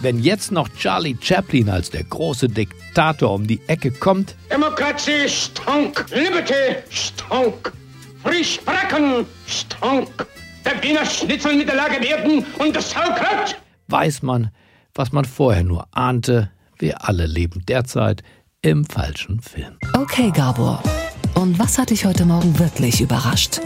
Wenn 0.00 0.18
jetzt 0.18 0.50
noch 0.50 0.68
Charlie 0.70 1.16
Chaplin 1.20 1.70
als 1.70 1.90
der 1.90 2.02
große 2.02 2.48
Diktator 2.48 3.32
um 3.32 3.46
die 3.46 3.60
Ecke 3.68 3.92
kommt, 3.92 4.34
Demokratie 4.50 5.28
stonk, 5.28 6.04
Liberty 6.10 6.82
stonk, 6.90 7.72
Free 8.24 8.42
sprechen 8.42 9.24
stonk, 9.46 10.26
der 10.64 10.82
Wiener 10.82 11.06
Schnitzel 11.06 11.54
mit 11.54 11.68
der 11.68 11.76
Lage 11.76 12.02
werden 12.02 12.44
und 12.58 12.74
das 12.74 12.90
Sauerkraut. 12.90 13.61
Weiß 13.92 14.22
man, 14.22 14.50
was 14.94 15.12
man 15.12 15.26
vorher 15.26 15.64
nur 15.64 15.86
ahnte, 15.90 16.50
wir 16.78 17.06
alle 17.06 17.26
leben 17.26 17.62
derzeit 17.68 18.22
im 18.62 18.86
falschen 18.86 19.40
Film. 19.40 19.76
Okay, 19.94 20.30
Gabor. 20.34 20.82
Und 21.34 21.58
was 21.58 21.76
hat 21.76 21.90
dich 21.90 22.06
heute 22.06 22.24
Morgen 22.24 22.58
wirklich 22.58 23.02
überrascht? 23.02 23.60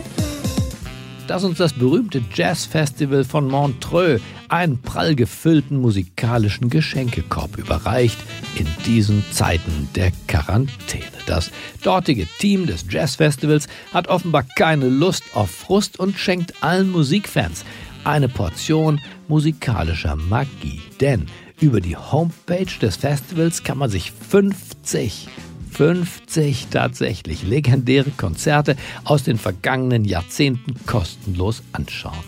dass 1.28 1.42
uns 1.42 1.58
das 1.58 1.72
berühmte 1.72 2.22
Jazzfestival 2.34 3.24
von 3.24 3.48
Montreux 3.48 4.20
einen 4.48 4.80
prall 4.80 5.16
gefüllten 5.16 5.80
musikalischen 5.80 6.70
Geschenkekorb 6.70 7.58
überreicht 7.58 8.18
in 8.54 8.66
diesen 8.86 9.24
Zeiten 9.32 9.88
der 9.96 10.12
Quarantäne. 10.28 11.04
Das 11.26 11.50
dortige 11.82 12.28
Team 12.38 12.66
des 12.66 12.84
Jazzfestivals 12.88 13.66
hat 13.92 14.06
offenbar 14.06 14.44
keine 14.56 14.88
Lust 14.88 15.24
auf 15.34 15.50
Frust 15.50 15.98
und 15.98 16.16
schenkt 16.16 16.62
allen 16.62 16.90
Musikfans 16.90 17.64
eine 18.04 18.28
Portion 18.28 19.00
musikalischer 19.28 20.16
Magie. 20.16 20.80
Denn 21.00 21.26
über 21.60 21.80
die 21.80 21.96
Homepage 21.96 22.78
des 22.80 22.96
Festivals 22.96 23.62
kann 23.62 23.78
man 23.78 23.90
sich 23.90 24.12
50 24.12 25.28
50 25.76 26.68
tatsächlich 26.70 27.42
legendäre 27.42 28.10
Konzerte 28.10 28.76
aus 29.04 29.24
den 29.24 29.36
vergangenen 29.36 30.06
Jahrzehnten 30.06 30.74
kostenlos 30.86 31.62
anschauen. 31.72 32.24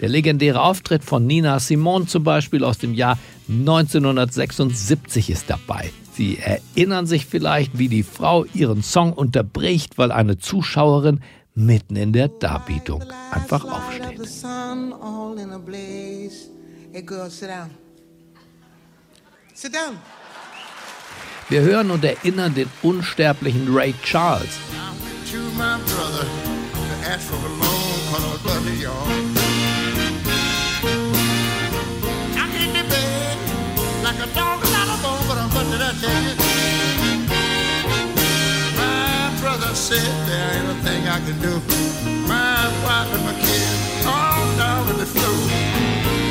Der 0.00 0.08
legendäre 0.08 0.60
Auftritt 0.60 1.04
von 1.04 1.24
Nina 1.24 1.60
Simone 1.60 2.06
zum 2.06 2.24
Beispiel 2.24 2.64
aus 2.64 2.78
dem 2.78 2.94
Jahr 2.94 3.16
1976 3.48 5.30
ist 5.30 5.48
dabei. 5.48 5.90
Sie 6.14 6.38
erinnern 6.38 7.06
sich 7.06 7.26
vielleicht, 7.26 7.78
wie 7.78 7.88
die 7.88 8.02
Frau 8.02 8.44
ihren 8.52 8.82
Song 8.82 9.12
unterbricht, 9.12 9.98
weil 9.98 10.10
eine 10.10 10.38
Zuschauerin 10.38 11.20
mitten 11.58 11.96
in 11.96 12.12
der 12.12 12.28
Darbietung 12.28 13.02
einfach 13.30 13.64
aufsteht. 13.64 14.18
Sit 19.54 19.74
down. 19.74 19.98
Wir 21.48 21.62
hören 21.62 21.90
und 21.90 22.04
erinnern 22.04 22.54
den 22.54 22.68
unsterblichen 22.82 23.74
Ray 23.74 23.94
Charles. 24.04 24.58
Said 39.74 40.10
there 40.28 40.48
ain't 40.56 40.68
a 40.70 40.78
thing 40.86 41.02
I 41.08 41.18
can 41.26 41.38
do. 41.40 41.54
My 42.26 42.68
wife 42.84 43.10
and 43.14 43.24
my 43.24 43.34
kids 43.34 44.06
all 44.06 44.44
down 44.56 44.88
in 44.90 44.96
the 44.98 45.06
floor. 45.06 45.40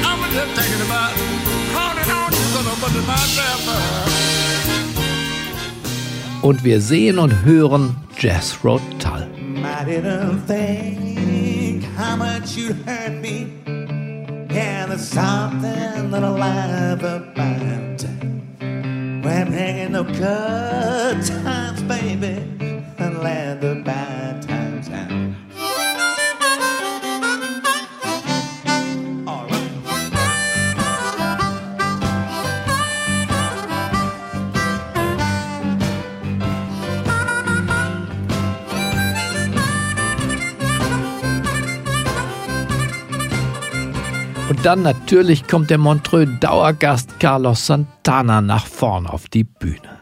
I 0.10 0.14
was 0.20 0.30
just 0.38 0.52
thinking 0.58 0.84
about 0.86 1.14
calling 1.74 2.10
on 2.20 2.32
gonna 2.54 2.76
put 2.82 2.94
myself. 3.08 3.64
Und 6.42 6.64
wir 6.64 6.82
sehen 6.82 7.20
und 7.20 7.44
hören 7.44 7.96
Jazz 8.18 8.58
Road 8.64 8.82
Tull. 9.00 9.28
I 9.64 9.84
didn't 9.86 10.46
think 10.48 11.84
how 11.98 12.16
much 12.16 12.56
you'd 12.56 12.78
hurt 12.86 13.22
me. 13.22 13.48
Yeah, 14.50 14.86
there's 14.88 15.08
something 15.08 16.12
that 16.12 16.24
I 16.24 16.30
laugh 16.30 17.04
about. 17.04 18.04
When 19.24 19.52
hanging 19.52 19.96
up 19.96 20.08
good 20.08 21.26
times, 21.26 21.82
baby, 21.84 22.57
and 23.00 23.24
let 23.24 23.62
the 23.62 23.82
bad 23.84 24.42
times 24.42 24.90
out. 24.90 25.08
Und 44.50 44.66
dann 44.66 44.82
natürlich 44.82 45.48
kommt 45.48 45.70
der 45.70 45.78
Montreux-Dauergast 45.78 47.20
Carlos 47.20 47.68
Santana 47.68 48.42
nach 48.42 48.66
vorn 48.66 49.06
auf 49.06 49.28
die 49.28 49.44
Bühne. 49.44 49.97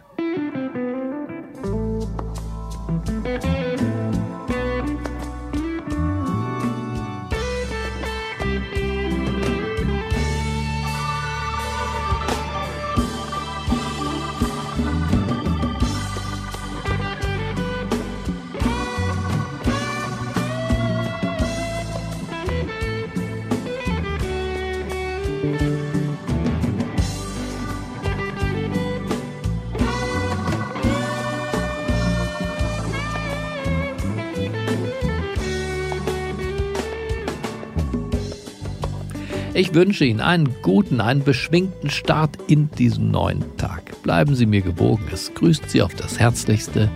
Ich 39.56 39.74
wünsche 39.74 40.04
Ihnen 40.04 40.20
einen 40.20 40.54
guten, 40.62 41.00
einen 41.00 41.24
beschwingten 41.24 41.90
Start 41.90 42.38
in 42.48 42.70
diesen 42.72 43.10
neuen 43.10 43.56
Tag. 43.56 44.04
Bleiben 44.04 44.36
Sie 44.36 44.46
mir 44.46 44.60
gewogen. 44.60 45.06
Es 45.14 45.34
grüßt 45.34 45.70
Sie 45.70 45.82
auf 45.82 45.96
das 45.96 46.20
Herzlichste. 46.20 46.92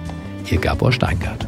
Ihr 0.51 0.57
Gabor 0.57 0.91
Steingart. 0.91 1.47